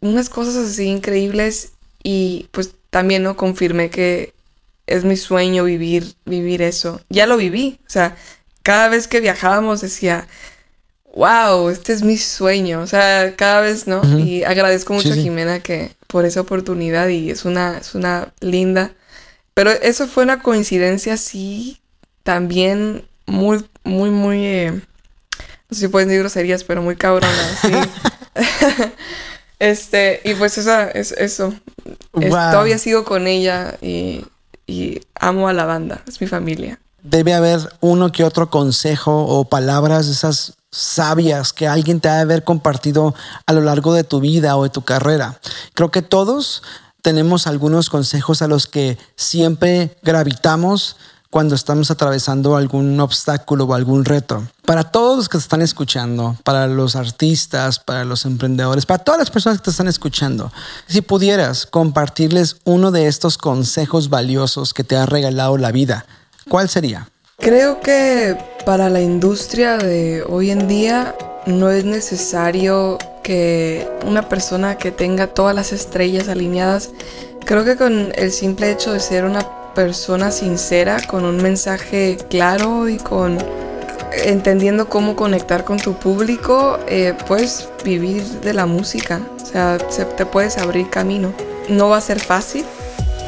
Unas 0.00 0.28
cosas 0.28 0.56
así 0.56 0.84
increíbles 0.84 1.72
y 2.02 2.48
pues 2.50 2.74
también 2.90 3.22
no 3.22 3.36
confirmé 3.36 3.88
que 3.88 4.34
es 4.86 5.04
mi 5.04 5.16
sueño 5.16 5.64
vivir 5.64 6.14
vivir 6.26 6.60
eso. 6.60 7.00
Ya 7.08 7.26
lo 7.26 7.36
viví, 7.38 7.78
o 7.86 7.90
sea, 7.90 8.16
cada 8.62 8.88
vez 8.88 9.08
que 9.08 9.20
viajábamos 9.20 9.80
decía, 9.80 10.26
wow, 11.14 11.68
este 11.68 11.92
es 11.92 12.02
mi 12.02 12.16
sueño. 12.16 12.80
O 12.80 12.86
sea, 12.86 13.34
cada 13.36 13.60
vez, 13.60 13.86
¿no? 13.86 14.02
Y 14.18 14.44
agradezco 14.44 14.92
mucho 14.94 15.12
a 15.12 15.16
Jimena 15.16 15.60
que 15.60 15.94
por 16.06 16.24
esa 16.24 16.40
oportunidad 16.40 17.08
y 17.08 17.30
es 17.30 17.44
una, 17.44 17.78
es 17.78 17.94
una 17.94 18.32
linda. 18.40 18.92
Pero 19.54 19.70
eso 19.70 20.06
fue 20.06 20.24
una 20.24 20.42
coincidencia, 20.42 21.16
sí, 21.16 21.81
también 22.22 23.04
muy, 23.26 23.64
muy, 23.84 24.10
muy, 24.10 24.44
eh, 24.44 24.70
no 24.72 25.74
sé 25.74 25.80
si 25.80 25.88
pueden 25.88 26.08
decir 26.08 26.20
groserías, 26.20 26.64
pero 26.64 26.82
muy 26.82 26.96
cabrona, 26.96 27.32
sí. 27.60 27.72
este, 29.58 30.20
y 30.24 30.34
pues 30.34 30.58
esa, 30.58 30.90
es 30.90 31.12
eso. 31.12 31.54
todavía 32.12 32.78
sigo 32.78 33.04
con 33.04 33.26
ella 33.26 33.76
y, 33.80 34.24
y 34.66 35.00
amo 35.14 35.48
a 35.48 35.52
la 35.52 35.64
banda, 35.64 36.02
es 36.06 36.20
mi 36.20 36.26
familia. 36.26 36.78
Debe 37.02 37.34
haber 37.34 37.60
uno 37.80 38.12
que 38.12 38.24
otro 38.24 38.48
consejo 38.48 39.24
o 39.26 39.44
palabras 39.44 40.06
esas 40.06 40.54
sabias 40.70 41.52
que 41.52 41.68
alguien 41.68 42.00
te 42.00 42.08
ha 42.08 42.16
de 42.16 42.20
haber 42.22 42.44
compartido 42.44 43.14
a 43.46 43.52
lo 43.52 43.60
largo 43.60 43.92
de 43.92 44.04
tu 44.04 44.20
vida 44.20 44.56
o 44.56 44.62
de 44.62 44.70
tu 44.70 44.82
carrera. 44.82 45.38
Creo 45.74 45.90
que 45.90 46.00
todos 46.02 46.62
tenemos 47.02 47.46
algunos 47.46 47.90
consejos 47.90 48.40
a 48.40 48.48
los 48.48 48.66
que 48.66 48.96
siempre 49.16 49.96
gravitamos 50.02 50.96
cuando 51.32 51.54
estamos 51.54 51.90
atravesando 51.90 52.56
algún 52.56 53.00
obstáculo 53.00 53.64
o 53.64 53.72
algún 53.72 54.04
reto. 54.04 54.46
Para 54.66 54.84
todos 54.84 55.16
los 55.16 55.28
que 55.30 55.38
te 55.38 55.42
están 55.42 55.62
escuchando, 55.62 56.36
para 56.44 56.66
los 56.66 56.94
artistas, 56.94 57.78
para 57.78 58.04
los 58.04 58.26
emprendedores, 58.26 58.84
para 58.84 59.02
todas 59.02 59.18
las 59.18 59.30
personas 59.30 59.58
que 59.58 59.64
te 59.64 59.70
están 59.70 59.88
escuchando, 59.88 60.52
si 60.88 61.00
pudieras 61.00 61.64
compartirles 61.64 62.56
uno 62.64 62.90
de 62.90 63.06
estos 63.06 63.38
consejos 63.38 64.10
valiosos 64.10 64.74
que 64.74 64.84
te 64.84 64.94
ha 64.94 65.06
regalado 65.06 65.56
la 65.56 65.72
vida, 65.72 66.04
¿cuál 66.50 66.68
sería? 66.68 67.08
Creo 67.38 67.80
que 67.80 68.36
para 68.66 68.90
la 68.90 69.00
industria 69.00 69.78
de 69.78 70.24
hoy 70.28 70.50
en 70.50 70.68
día 70.68 71.16
no 71.46 71.70
es 71.70 71.86
necesario 71.86 72.98
que 73.22 73.88
una 74.06 74.28
persona 74.28 74.76
que 74.76 74.90
tenga 74.90 75.28
todas 75.28 75.54
las 75.54 75.72
estrellas 75.72 76.28
alineadas, 76.28 76.90
creo 77.46 77.64
que 77.64 77.76
con 77.76 78.12
el 78.16 78.32
simple 78.32 78.70
hecho 78.70 78.92
de 78.92 79.00
ser 79.00 79.24
una 79.24 79.61
persona 79.74 80.30
sincera, 80.30 81.00
con 81.06 81.24
un 81.24 81.42
mensaje 81.42 82.18
claro 82.28 82.88
y 82.88 82.98
con 82.98 83.38
entendiendo 84.24 84.88
cómo 84.88 85.16
conectar 85.16 85.64
con 85.64 85.78
tu 85.78 85.94
público, 85.94 86.78
eh, 86.86 87.14
puedes 87.26 87.68
vivir 87.84 88.22
de 88.40 88.52
la 88.52 88.66
música, 88.66 89.20
o 89.42 89.46
sea, 89.46 89.78
te 89.78 90.26
puedes 90.26 90.58
abrir 90.58 90.90
camino. 90.90 91.32
No 91.68 91.88
va 91.88 91.98
a 91.98 92.00
ser 92.00 92.20
fácil, 92.20 92.64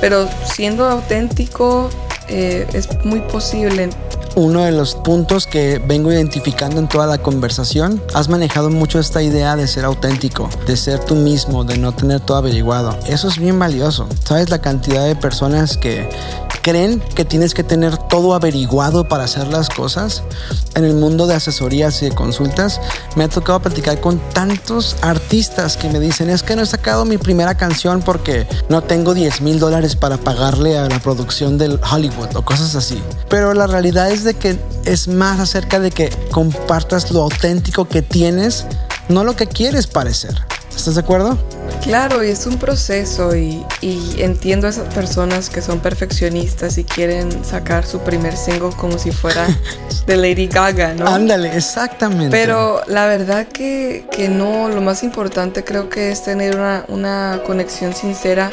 pero 0.00 0.28
siendo 0.44 0.84
auténtico 0.84 1.90
eh, 2.28 2.66
es 2.72 2.88
muy 3.04 3.20
posible 3.20 3.90
uno 4.36 4.64
de 4.64 4.72
los 4.72 4.94
puntos 4.94 5.46
que 5.46 5.78
vengo 5.78 6.12
identificando 6.12 6.78
en 6.78 6.88
toda 6.88 7.06
la 7.06 7.18
conversación. 7.18 8.02
Has 8.14 8.28
manejado 8.28 8.70
mucho 8.70 8.98
esta 8.98 9.22
idea 9.22 9.56
de 9.56 9.66
ser 9.66 9.84
auténtico, 9.84 10.48
de 10.66 10.76
ser 10.76 10.98
tú 11.00 11.14
mismo, 11.14 11.64
de 11.64 11.78
no 11.78 11.92
tener 11.92 12.20
todo 12.20 12.38
averiguado. 12.38 12.98
Eso 13.06 13.28
es 13.28 13.38
bien 13.38 13.58
valioso. 13.58 14.08
¿Sabes 14.24 14.50
la 14.50 14.60
cantidad 14.60 15.06
de 15.06 15.16
personas 15.16 15.76
que 15.76 16.08
creen 16.64 17.00
que 17.14 17.26
tienes 17.26 17.52
que 17.52 17.62
tener 17.62 17.98
todo 17.98 18.34
averiguado 18.34 19.06
para 19.06 19.24
hacer 19.24 19.48
las 19.48 19.68
cosas? 19.68 20.22
En 20.74 20.84
el 20.84 20.94
mundo 20.94 21.26
de 21.26 21.34
asesorías 21.34 22.00
y 22.02 22.06
de 22.06 22.14
consultas, 22.14 22.80
me 23.16 23.24
ha 23.24 23.28
tocado 23.28 23.60
platicar 23.60 24.00
con 24.00 24.18
tantos 24.32 24.96
artistas 25.02 25.76
que 25.76 25.90
me 25.90 26.00
dicen, 26.00 26.30
es 26.30 26.42
que 26.42 26.56
no 26.56 26.62
he 26.62 26.66
sacado 26.66 27.04
mi 27.04 27.18
primera 27.18 27.54
canción 27.54 28.00
porque 28.00 28.48
no 28.70 28.82
tengo 28.82 29.12
10 29.12 29.42
mil 29.42 29.60
dólares 29.60 29.94
para 29.94 30.16
pagarle 30.16 30.78
a 30.78 30.88
la 30.88 30.98
producción 31.00 31.58
del 31.58 31.78
Hollywood 31.92 32.34
o 32.34 32.42
cosas 32.42 32.74
así. 32.74 33.00
Pero 33.28 33.52
la 33.52 33.66
realidad 33.66 34.10
es 34.10 34.24
de 34.24 34.32
que 34.32 34.58
es 34.86 35.06
más 35.06 35.40
acerca 35.40 35.80
de 35.80 35.90
que 35.90 36.08
compartas 36.30 37.10
lo 37.10 37.22
auténtico 37.24 37.86
que 37.86 38.00
tienes, 38.00 38.64
no 39.10 39.22
lo 39.22 39.36
que 39.36 39.46
quieres 39.46 39.86
parecer. 39.86 40.34
¿Estás 40.76 40.94
de 40.94 41.00
acuerdo? 41.00 41.38
Claro, 41.82 42.24
y 42.24 42.28
es 42.28 42.46
un 42.46 42.56
proceso 42.58 43.34
y, 43.36 43.64
entiendo 44.18 44.66
a 44.66 44.70
esas 44.70 44.92
personas 44.94 45.50
que 45.50 45.60
son 45.60 45.80
perfeccionistas 45.80 46.78
y 46.78 46.84
quieren 46.84 47.44
sacar 47.44 47.86
su 47.86 48.00
primer 48.00 48.36
single 48.36 48.70
como 48.76 48.98
si 48.98 49.10
fuera 49.10 49.46
de 50.06 50.16
Lady 50.16 50.46
Gaga, 50.46 50.94
¿no? 50.94 51.06
Ándale, 51.06 51.56
exactamente. 51.56 52.30
Pero 52.30 52.80
la 52.86 53.06
verdad 53.06 53.46
que, 53.46 54.06
que, 54.10 54.28
no, 54.28 54.68
lo 54.68 54.80
más 54.80 55.02
importante 55.02 55.64
creo 55.64 55.88
que 55.88 56.10
es 56.10 56.22
tener 56.24 56.56
una, 56.56 56.84
una 56.88 57.40
conexión 57.46 57.94
sincera 57.94 58.50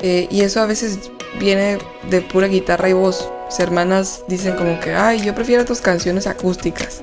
eh, 0.00 0.28
y 0.30 0.42
eso 0.42 0.60
a 0.60 0.66
veces 0.66 1.10
viene 1.38 1.78
de 2.10 2.20
pura 2.20 2.48
guitarra 2.48 2.88
y 2.88 2.92
voz 2.92 3.28
hermanas 3.60 4.24
dicen 4.28 4.56
como 4.56 4.78
que, 4.80 4.94
ay, 4.94 5.20
yo 5.20 5.34
prefiero 5.34 5.64
tus 5.64 5.80
canciones 5.80 6.26
acústicas. 6.26 7.02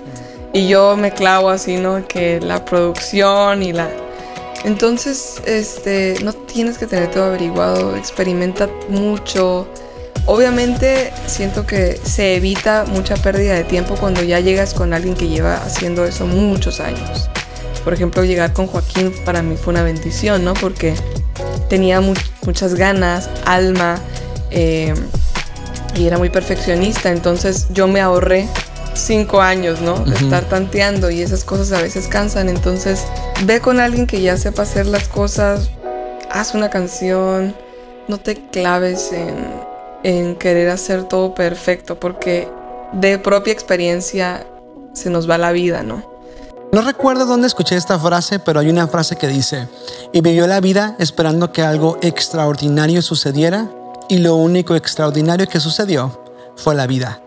Y 0.53 0.67
yo 0.67 0.97
me 0.97 1.11
clavo 1.11 1.49
así, 1.49 1.77
¿no? 1.77 2.07
Que 2.07 2.39
la 2.39 2.65
producción 2.65 3.61
y 3.61 3.73
la... 3.73 3.89
Entonces, 4.63 5.41
este, 5.45 6.15
no 6.23 6.33
tienes 6.33 6.77
que 6.77 6.85
tener 6.85 7.09
todo 7.11 7.25
averiguado, 7.25 7.95
experimenta 7.95 8.69
mucho. 8.89 9.67
Obviamente 10.25 11.11
siento 11.27 11.65
que 11.65 11.99
se 12.03 12.35
evita 12.35 12.85
mucha 12.85 13.15
pérdida 13.15 13.55
de 13.55 13.63
tiempo 13.63 13.95
cuando 13.95 14.21
ya 14.21 14.39
llegas 14.39 14.73
con 14.73 14.93
alguien 14.93 15.15
que 15.15 15.27
lleva 15.27 15.55
haciendo 15.55 16.05
eso 16.05 16.27
muchos 16.27 16.79
años. 16.79 17.29
Por 17.83 17.93
ejemplo, 17.93 18.23
llegar 18.23 18.53
con 18.53 18.67
Joaquín 18.67 19.13
para 19.25 19.41
mí 19.41 19.55
fue 19.55 19.71
una 19.71 19.83
bendición, 19.83 20.43
¿no? 20.43 20.53
Porque 20.53 20.93
tenía 21.69 22.01
muchas 22.01 22.75
ganas, 22.75 23.29
alma, 23.45 23.99
eh, 24.51 24.93
y 25.95 26.05
era 26.05 26.17
muy 26.17 26.29
perfeccionista, 26.29 27.11
entonces 27.11 27.67
yo 27.71 27.87
me 27.87 28.01
ahorré 28.01 28.47
cinco 28.99 29.41
años, 29.41 29.81
¿no? 29.81 29.99
De 29.99 30.15
estar 30.15 30.45
tanteando 30.45 31.09
y 31.09 31.21
esas 31.21 31.43
cosas 31.43 31.71
a 31.71 31.81
veces 31.81 32.07
cansan, 32.07 32.49
entonces 32.49 33.05
ve 33.45 33.59
con 33.59 33.79
alguien 33.79 34.07
que 34.07 34.21
ya 34.21 34.37
sepa 34.37 34.63
hacer 34.63 34.85
las 34.85 35.07
cosas, 35.07 35.69
haz 36.29 36.53
una 36.53 36.69
canción, 36.69 37.55
no 38.07 38.17
te 38.17 38.35
claves 38.35 39.11
en, 39.11 39.35
en 40.03 40.35
querer 40.35 40.69
hacer 40.69 41.03
todo 41.03 41.33
perfecto, 41.33 41.99
porque 41.99 42.47
de 42.93 43.19
propia 43.19 43.53
experiencia 43.53 44.45
se 44.93 45.09
nos 45.09 45.29
va 45.29 45.37
la 45.37 45.51
vida, 45.51 45.83
¿no? 45.83 46.03
No 46.71 46.81
recuerdo 46.81 47.25
dónde 47.25 47.47
escuché 47.47 47.75
esta 47.75 47.97
frase, 47.97 48.37
pero 48.37 48.59
hay 48.59 48.69
una 48.69 48.87
frase 48.87 49.15
que 49.15 49.27
dice, 49.27 49.67
y 50.13 50.21
vivió 50.21 50.45
la 50.45 50.59
vida 50.59 50.95
esperando 50.99 51.51
que 51.51 51.63
algo 51.63 51.97
extraordinario 52.01 53.01
sucediera 53.01 53.69
y 54.07 54.19
lo 54.19 54.35
único 54.35 54.75
extraordinario 54.75 55.47
que 55.47 55.59
sucedió 55.59 56.21
fue 56.55 56.75
la 56.75 56.85
vida. 56.85 57.21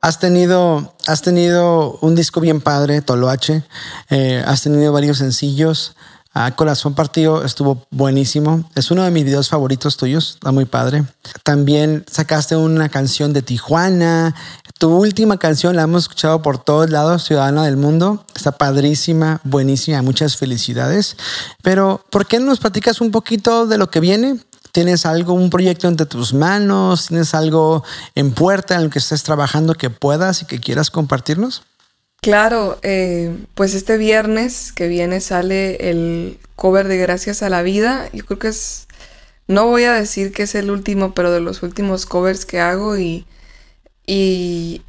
Has 0.00 0.20
tenido, 0.20 0.94
has 1.06 1.22
tenido 1.22 1.98
un 2.00 2.14
disco 2.14 2.40
bien 2.40 2.60
padre, 2.60 3.02
Toloache. 3.02 3.64
Eh, 4.10 4.42
has 4.46 4.62
tenido 4.62 4.92
varios 4.92 5.18
sencillos. 5.18 5.94
Ah, 6.34 6.54
Corazón 6.54 6.94
Partido 6.94 7.44
estuvo 7.44 7.84
buenísimo. 7.90 8.62
Es 8.76 8.92
uno 8.92 9.02
de 9.02 9.10
mis 9.10 9.24
videos 9.24 9.48
favoritos 9.48 9.96
tuyos. 9.96 10.34
Está 10.34 10.52
muy 10.52 10.66
padre. 10.66 11.04
También 11.42 12.04
sacaste 12.08 12.54
una 12.54 12.88
canción 12.88 13.32
de 13.32 13.42
Tijuana. 13.42 14.36
Tu 14.78 14.88
última 14.88 15.38
canción 15.38 15.74
la 15.74 15.82
hemos 15.82 16.04
escuchado 16.04 16.40
por 16.40 16.58
todos 16.58 16.90
lados, 16.90 17.24
Ciudadana 17.24 17.64
del 17.64 17.76
Mundo. 17.76 18.24
Está 18.36 18.52
padrísima, 18.52 19.40
buenísima. 19.42 20.00
Muchas 20.02 20.36
felicidades. 20.36 21.16
Pero, 21.62 22.04
¿por 22.08 22.26
qué 22.26 22.38
no 22.38 22.46
nos 22.46 22.60
platicas 22.60 23.00
un 23.00 23.10
poquito 23.10 23.66
de 23.66 23.78
lo 23.78 23.90
que 23.90 23.98
viene? 23.98 24.38
¿Tienes 24.72 25.06
algo, 25.06 25.32
un 25.32 25.50
proyecto 25.50 25.88
entre 25.88 26.06
tus 26.06 26.34
manos? 26.34 27.08
¿Tienes 27.08 27.34
algo 27.34 27.84
en 28.14 28.32
puerta 28.32 28.74
en 28.74 28.82
el 28.82 28.90
que 28.90 28.98
estés 28.98 29.22
trabajando 29.22 29.74
que 29.74 29.90
puedas 29.90 30.42
y 30.42 30.46
que 30.46 30.60
quieras 30.60 30.90
compartirnos? 30.90 31.62
Claro, 32.20 32.78
eh, 32.82 33.36
pues 33.54 33.74
este 33.74 33.96
viernes 33.96 34.72
que 34.72 34.88
viene 34.88 35.20
sale 35.20 35.90
el 35.90 36.38
cover 36.56 36.88
de 36.88 36.96
Gracias 36.96 37.42
a 37.42 37.48
la 37.48 37.62
Vida. 37.62 38.08
Yo 38.12 38.24
creo 38.26 38.38
que 38.38 38.48
es, 38.48 38.88
no 39.46 39.66
voy 39.66 39.84
a 39.84 39.92
decir 39.92 40.32
que 40.32 40.42
es 40.42 40.54
el 40.54 40.70
último, 40.70 41.14
pero 41.14 41.30
de 41.30 41.40
los 41.40 41.62
últimos 41.62 42.06
covers 42.06 42.44
que 42.44 42.60
hago 42.60 42.98
y, 42.98 43.24
y 44.06 44.82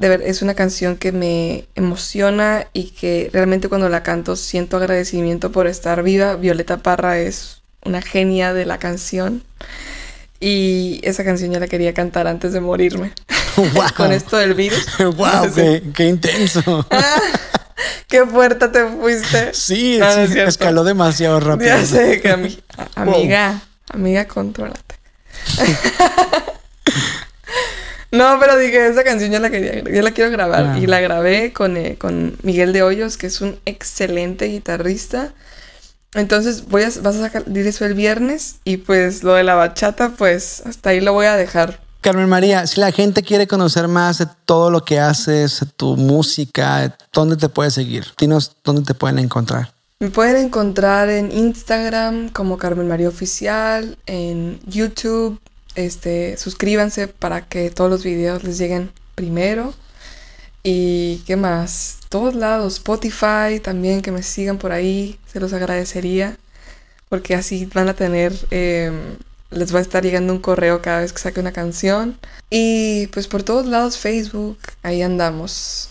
es 0.00 0.42
una 0.42 0.54
canción 0.54 0.96
que 0.96 1.12
me 1.12 1.66
emociona 1.74 2.66
y 2.74 2.90
que 2.90 3.30
realmente 3.32 3.68
cuando 3.68 3.88
la 3.88 4.02
canto 4.02 4.36
siento 4.36 4.76
agradecimiento 4.76 5.52
por 5.52 5.66
estar 5.66 6.02
viva. 6.02 6.36
Violeta 6.36 6.82
Parra 6.82 7.18
es 7.18 7.55
una 7.86 8.02
genia 8.02 8.52
de 8.52 8.66
la 8.66 8.78
canción 8.78 9.42
y 10.40 11.00
esa 11.02 11.24
canción 11.24 11.50
ya 11.52 11.60
la 11.60 11.66
quería 11.68 11.94
cantar 11.94 12.26
antes 12.26 12.52
de 12.52 12.60
morirme. 12.60 13.12
con 13.96 14.12
esto 14.12 14.36
del 14.36 14.54
virus. 14.54 14.86
¡Wow! 14.98 15.52
qué, 15.94 16.04
intenso! 16.04 16.86
Qué 18.08 18.24
fuerte 18.26 18.68
te 18.68 18.86
fuiste. 18.86 19.52
Sí, 19.54 19.96
No, 19.98 20.06
no 20.06 20.20
es 20.22 20.28
sí, 20.28 20.32
cierto. 20.34 20.50
escaló 20.50 20.84
demasiado 20.84 21.40
rápido. 21.40 21.68
Ya 21.68 21.84
sé 21.84 22.20
que 22.20 22.30
ami- 22.32 22.60
amiga, 22.94 23.62
amiga, 23.90 24.26
contrólate. 24.26 24.94
no, 28.12 28.38
pero 28.40 28.56
dije, 28.56 28.86
esa 28.88 29.04
canción 29.04 29.30
yo 29.30 29.38
la 29.40 29.50
quería, 29.50 29.82
yo 29.82 30.02
la 30.02 30.10
quiero 30.12 30.30
grabar. 30.30 30.72
Ah. 30.74 30.78
Y 30.78 30.86
la 30.86 31.00
grabé 31.00 31.52
con, 31.52 31.76
eh, 31.76 31.96
con 31.98 32.36
Miguel 32.42 32.72
de 32.72 32.82
Hoyos, 32.82 33.16
que 33.16 33.26
es 33.26 33.40
un 33.40 33.58
excelente 33.66 34.46
guitarrista. 34.46 35.32
Entonces 36.14 36.66
voy 36.68 36.82
a, 36.82 36.90
vas 37.02 37.16
a 37.16 37.30
salir 37.30 37.66
eso 37.66 37.84
el 37.84 37.94
viernes 37.94 38.56
y 38.64 38.78
pues 38.78 39.22
lo 39.22 39.34
de 39.34 39.44
la 39.44 39.54
bachata, 39.54 40.10
pues 40.10 40.62
hasta 40.64 40.90
ahí 40.90 41.00
lo 41.00 41.12
voy 41.12 41.26
a 41.26 41.36
dejar. 41.36 41.80
Carmen 42.00 42.28
María, 42.28 42.66
si 42.66 42.80
la 42.80 42.92
gente 42.92 43.22
quiere 43.22 43.46
conocer 43.46 43.88
más 43.88 44.18
de 44.18 44.28
todo 44.44 44.70
lo 44.70 44.84
que 44.84 45.00
haces, 45.00 45.64
tu 45.76 45.96
música, 45.96 46.96
¿dónde 47.12 47.36
te 47.36 47.48
puede 47.48 47.70
seguir? 47.70 48.06
Dinos 48.18 48.56
dónde 48.62 48.82
te 48.82 48.94
pueden 48.94 49.18
encontrar. 49.18 49.72
Me 49.98 50.10
pueden 50.10 50.36
encontrar 50.36 51.08
en 51.08 51.32
Instagram 51.32 52.28
como 52.28 52.58
Carmen 52.58 52.86
María 52.86 53.08
Oficial, 53.08 53.96
en 54.06 54.60
YouTube. 54.66 55.40
Este, 55.74 56.36
suscríbanse 56.36 57.08
para 57.08 57.48
que 57.48 57.70
todos 57.70 57.90
los 57.90 58.04
videos 58.04 58.44
les 58.44 58.58
lleguen 58.58 58.92
primero. 59.14 59.74
Y 60.68 61.18
qué 61.18 61.36
más, 61.36 61.98
todos 62.08 62.34
lados, 62.34 62.74
Spotify 62.74 63.60
también, 63.62 64.02
que 64.02 64.10
me 64.10 64.24
sigan 64.24 64.58
por 64.58 64.72
ahí, 64.72 65.16
se 65.32 65.38
los 65.38 65.52
agradecería, 65.52 66.38
porque 67.08 67.36
así 67.36 67.66
van 67.66 67.88
a 67.88 67.94
tener, 67.94 68.32
eh, 68.50 68.90
les 69.50 69.72
va 69.72 69.78
a 69.78 69.82
estar 69.82 70.02
llegando 70.02 70.32
un 70.32 70.40
correo 70.40 70.82
cada 70.82 71.02
vez 71.02 71.12
que 71.12 71.20
saque 71.20 71.38
una 71.38 71.52
canción. 71.52 72.18
Y 72.50 73.06
pues 73.12 73.28
por 73.28 73.44
todos 73.44 73.66
lados, 73.66 73.96
Facebook, 73.96 74.58
ahí 74.82 75.02
andamos. 75.02 75.90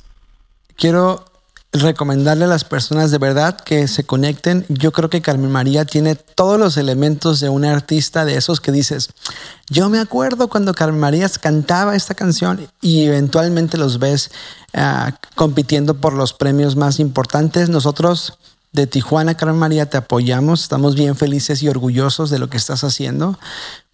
Quiero 0.75 1.23
recomendarle 1.71 2.45
a 2.45 2.47
las 2.47 2.63
personas 2.63 3.11
de 3.11 3.17
verdad 3.17 3.57
que 3.57 3.87
se 3.87 4.05
conecten. 4.05 4.65
Yo 4.69 4.91
creo 4.91 5.09
que 5.09 5.21
Carmen 5.21 5.51
María 5.51 5.85
tiene 5.85 6.15
todos 6.15 6.59
los 6.59 6.77
elementos 6.77 7.39
de 7.39 7.49
una 7.49 7.73
artista 7.73 8.25
de 8.25 8.37
esos 8.37 8.61
que 8.61 8.71
dices, 8.71 9.09
yo 9.69 9.89
me 9.89 9.99
acuerdo 9.99 10.47
cuando 10.47 10.73
Carmen 10.73 11.01
María 11.01 11.27
cantaba 11.29 11.95
esta 11.95 12.15
canción 12.15 12.67
y 12.81 13.03
eventualmente 13.03 13.77
los 13.77 13.99
ves 13.99 14.31
ah, 14.73 15.13
compitiendo 15.35 15.95
por 15.95 16.13
los 16.13 16.33
premios 16.33 16.75
más 16.75 16.99
importantes. 16.99 17.69
Nosotros 17.69 18.37
de 18.75 18.87
Tijuana, 18.87 19.35
Carmen 19.35 19.57
María, 19.57 19.89
te 19.89 19.97
apoyamos. 19.97 20.61
Estamos 20.61 20.95
bien 20.95 21.15
felices 21.15 21.63
y 21.63 21.69
orgullosos 21.69 22.29
de 22.29 22.39
lo 22.39 22.49
que 22.49 22.57
estás 22.57 22.83
haciendo. 22.83 23.39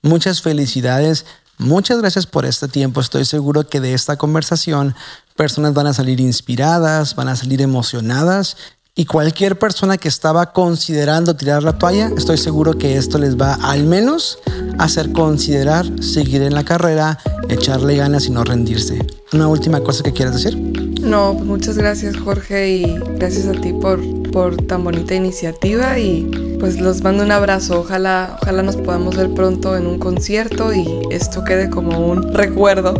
Muchas 0.02 0.42
felicidades. 0.42 1.26
Muchas 1.62 2.00
gracias 2.00 2.26
por 2.26 2.46
este 2.46 2.68
tiempo. 2.68 3.02
Estoy 3.02 3.24
seguro 3.24 3.68
que 3.68 3.80
de 3.80 3.94
esta 3.94 4.18
conversación 4.18 4.96
personas 5.36 5.76
van 5.76 5.86
a 5.86 5.94
salir 5.94 6.20
inspiradas, 6.20 7.16
van 7.16 7.30
a 7.30 7.36
salir 7.36 7.62
emocionadas 7.62 8.58
y 8.96 9.06
cualquier 9.06 9.60
persona 9.60 9.98
que 9.98 10.08
estaba 10.08 10.54
considerando 10.54 11.36
tirar 11.36 11.62
la 11.62 11.78
toalla, 11.78 12.12
estoy 12.18 12.40
seguro 12.40 12.80
que 12.80 12.98
esto 12.98 13.20
les 13.20 13.40
va 13.40 13.54
al 13.62 13.84
menos 13.84 14.40
a 14.80 14.86
hacer 14.86 15.12
considerar 15.12 15.86
seguir 16.02 16.42
en 16.42 16.56
la 16.56 16.66
carrera, 16.66 17.20
echarle 17.48 17.96
ganas 17.96 18.26
y 18.26 18.32
no 18.32 18.44
rendirse. 18.44 18.98
Una 19.32 19.48
última 19.48 19.82
cosa 19.82 20.02
que 20.02 20.14
quieras 20.14 20.34
decir. 20.34 20.58
No, 21.00 21.34
muchas 21.34 21.78
gracias 21.78 22.18
Jorge 22.18 22.70
y 22.70 23.00
gracias 23.18 23.46
a 23.46 23.54
ti 23.54 23.72
por, 23.72 24.00
por 24.32 24.58
tan 24.58 24.84
bonita 24.84 25.14
iniciativa 25.16 26.00
y 26.00 26.58
pues 26.60 26.80
los 26.80 27.02
mando 27.04 27.24
un 27.24 27.32
abrazo. 27.32 27.82
Ojalá, 27.82 28.38
ojalá 28.42 28.64
nos 28.64 28.78
podamos 28.78 29.16
ver 29.16 29.34
pronto 29.34 29.76
en 29.76 29.88
un 29.88 30.00
concierto 30.00 30.74
y 30.74 30.88
esto 31.12 31.44
quede 31.44 31.70
como 31.70 32.00
un 32.00 32.34
recuerdo. 32.34 32.94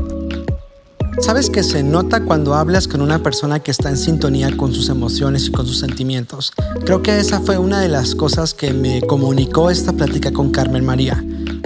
Sabes 1.20 1.50
que 1.50 1.62
se 1.62 1.84
nota 1.84 2.24
cuando 2.24 2.56
hablas 2.56 2.88
con 2.88 3.02
una 3.02 3.20
persona 3.20 3.60
que 3.60 3.72
está 3.72 3.90
en 3.90 3.98
sintonía 3.98 4.56
con 4.58 4.74
sus 4.74 4.90
emociones 4.90 5.48
y 5.48 5.52
con 5.52 5.68
sus 5.68 5.80
sentimientos. 5.80 6.52
Creo 6.86 7.04
que 7.04 7.20
esa 7.20 7.42
fue 7.42 7.58
una 7.58 7.80
de 7.80 7.90
las 7.90 8.16
cosas 8.16 8.54
que 8.54 8.74
me 8.74 9.02
comunicó 9.02 9.70
esta 9.70 9.94
plática 9.94 10.32
con 10.32 10.52
Carmen 10.52 10.84
María. 10.84 11.24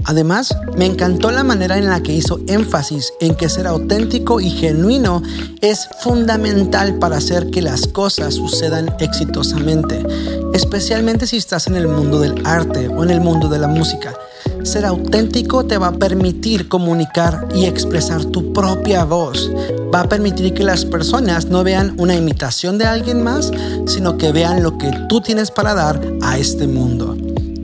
Además, 0.08 0.56
me 0.78 0.86
encantó 0.86 1.32
la 1.32 1.44
manera 1.44 1.78
en 1.78 1.88
la 1.88 2.02
que 2.02 2.14
hizo 2.14 2.40
énfasis 2.48 3.12
en 3.20 3.36
que 3.36 3.50
ser 3.50 3.66
auténtico 3.66 4.40
y 4.40 4.52
genuino 4.52 5.24
es 5.62 5.88
fundamental 6.02 7.00
para 7.00 7.18
hacer 7.18 7.50
que 7.50 7.62
las 7.62 7.88
cosas 7.88 8.36
sucedan 8.36 8.96
exitosamente, 9.00 10.06
especialmente 10.54 11.26
si 11.26 11.38
estás 11.38 11.66
en 11.68 11.76
el 11.76 11.88
mundo 11.88 12.20
del 12.20 12.46
arte 12.46 12.88
o 12.88 13.04
en 13.04 13.10
el 13.10 13.20
mundo 13.20 13.50
de 13.50 13.58
la 13.58 13.68
música. 13.68 14.14
Ser 14.62 14.86
auténtico 14.86 15.66
te 15.66 15.78
va 15.78 15.88
a 15.88 15.94
permitir 15.94 16.68
comunicar 16.68 17.48
y 17.56 17.66
expresar 17.66 18.26
tu 18.26 18.54
propia 18.54 19.06
voz. 19.06 19.52
Va 19.94 20.02
a 20.02 20.10
permitir 20.10 20.54
que 20.54 20.64
las 20.64 20.86
personas 20.86 21.46
no 21.46 21.64
vean 21.64 21.96
una 21.98 22.16
imitación 22.16 22.78
de 22.78 22.86
alguien 22.86 23.24
más, 23.24 23.52
sino 23.88 24.18
que 24.18 24.32
vean 24.32 24.62
lo 24.62 24.78
que 24.78 24.92
tú 25.10 25.22
tienes 25.22 25.52
para 25.52 25.74
dar 25.74 26.02
a 26.22 26.38
este 26.38 26.68
mundo. 26.68 27.16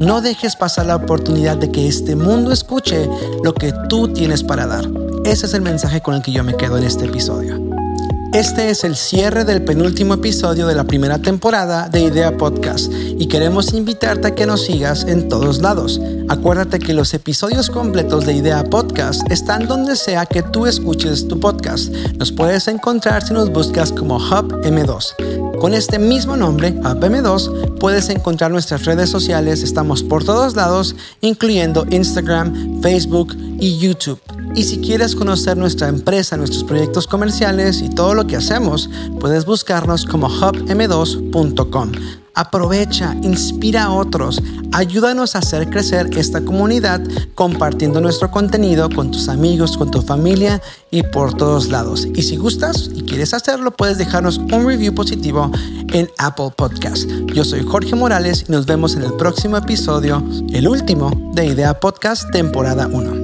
No 0.02 0.20
dejes 0.20 0.56
pasar 0.56 0.88
la 0.88 0.95
oportunidad 0.95 1.58
de 1.58 1.72
que 1.72 1.88
este 1.88 2.16
mundo 2.16 2.52
escuche 2.52 3.08
lo 3.43 3.54
que 3.54 3.72
tú 3.88 4.12
tienes 4.12 4.41
para 4.41 4.66
dar. 4.66 4.89
Ese 5.26 5.45
es 5.45 5.54
el 5.54 5.62
mensaje 5.62 6.02
con 6.02 6.16
el 6.16 6.24
que 6.24 6.32
yo 6.32 6.43
me 6.43 6.56
quedo 6.56 6.80
en 6.80 6.86
este 6.86 7.06
episodio. 7.06 7.70
Este 8.34 8.69
es 8.69 8.86
el 8.86 8.95
cierre 8.95 9.43
del 9.43 9.61
penúltimo 9.61 10.13
episodio 10.13 10.65
de 10.65 10.73
la 10.73 10.86
primera 10.86 11.19
temporada 11.19 11.89
de 11.89 11.99
Idea 11.99 12.38
Podcast 12.38 12.89
y 12.93 13.27
queremos 13.27 13.73
invitarte 13.73 14.29
a 14.29 14.36
que 14.36 14.45
nos 14.45 14.65
sigas 14.65 15.03
en 15.03 15.27
todos 15.27 15.61
lados. 15.61 15.99
Acuérdate 16.29 16.79
que 16.79 16.93
los 16.93 17.13
episodios 17.13 17.69
completos 17.69 18.25
de 18.25 18.32
Idea 18.32 18.63
Podcast 18.63 19.29
están 19.29 19.67
donde 19.67 19.97
sea 19.97 20.25
que 20.25 20.43
tú 20.43 20.65
escuches 20.65 21.27
tu 21.27 21.41
podcast. 21.41 21.93
Nos 22.17 22.32
puedes 22.32 22.69
encontrar 22.69 23.21
si 23.21 23.34
nos 23.34 23.51
buscas 23.51 23.91
como 23.91 24.15
Hub 24.15 24.61
M2. 24.63 25.57
Con 25.59 25.73
este 25.73 25.99
mismo 25.99 26.38
nombre, 26.38 26.69
Hub 26.69 27.01
M2, 27.01 27.79
puedes 27.79 28.07
encontrar 28.07 28.49
nuestras 28.49 28.86
redes 28.86 29.09
sociales. 29.09 29.61
Estamos 29.61 30.03
por 30.03 30.23
todos 30.23 30.55
lados, 30.55 30.95
incluyendo 31.19 31.86
Instagram, 31.89 32.82
Facebook 32.82 33.36
y 33.59 33.77
YouTube. 33.77 34.21
Y 34.53 34.63
si 34.63 34.79
quieres 34.79 35.15
conocer 35.15 35.55
nuestra 35.55 35.88
empresa, 35.88 36.36
nuestros 36.36 36.65
proyectos 36.65 37.07
comerciales 37.07 37.82
y 37.82 37.89
todo 37.89 38.13
lo 38.22 38.28
que 38.28 38.36
hacemos, 38.36 38.88
puedes 39.19 39.45
buscarnos 39.45 40.05
como 40.05 40.30
hubm2.com. 40.30 41.91
Aprovecha, 42.34 43.15
inspira 43.24 43.86
a 43.86 43.93
otros, 43.93 44.41
ayúdanos 44.72 45.36
a 45.36 45.39
hacer 45.39 45.69
crecer 45.69 46.15
esta 46.17 46.41
comunidad 46.41 47.01
compartiendo 47.36 47.99
nuestro 47.99 48.30
contenido 48.30 48.89
con 48.89 49.11
tus 49.11 49.28
amigos, 49.28 49.76
con 49.76 49.91
tu 49.91 50.01
familia 50.01 50.61
y 50.91 51.03
por 51.03 51.34
todos 51.34 51.69
lados. 51.69 52.07
Y 52.13 52.22
si 52.22 52.38
gustas 52.38 52.89
y 52.93 53.01
quieres 53.01 53.34
hacerlo, 53.34 53.72
puedes 53.72 53.97
dejarnos 53.97 54.38
un 54.38 54.65
review 54.65 54.93
positivo 54.93 55.51
en 55.91 56.07
Apple 56.19 56.51
Podcast. 56.55 57.09
Yo 57.34 57.43
soy 57.43 57.63
Jorge 57.63 57.95
Morales 57.95 58.45
y 58.47 58.51
nos 58.51 58.65
vemos 58.67 58.95
en 58.95 59.01
el 59.01 59.13
próximo 59.13 59.57
episodio, 59.57 60.24
el 60.53 60.67
último 60.67 61.11
de 61.34 61.47
Idea 61.47 61.80
Podcast 61.80 62.30
temporada 62.32 62.88
1. 62.88 63.20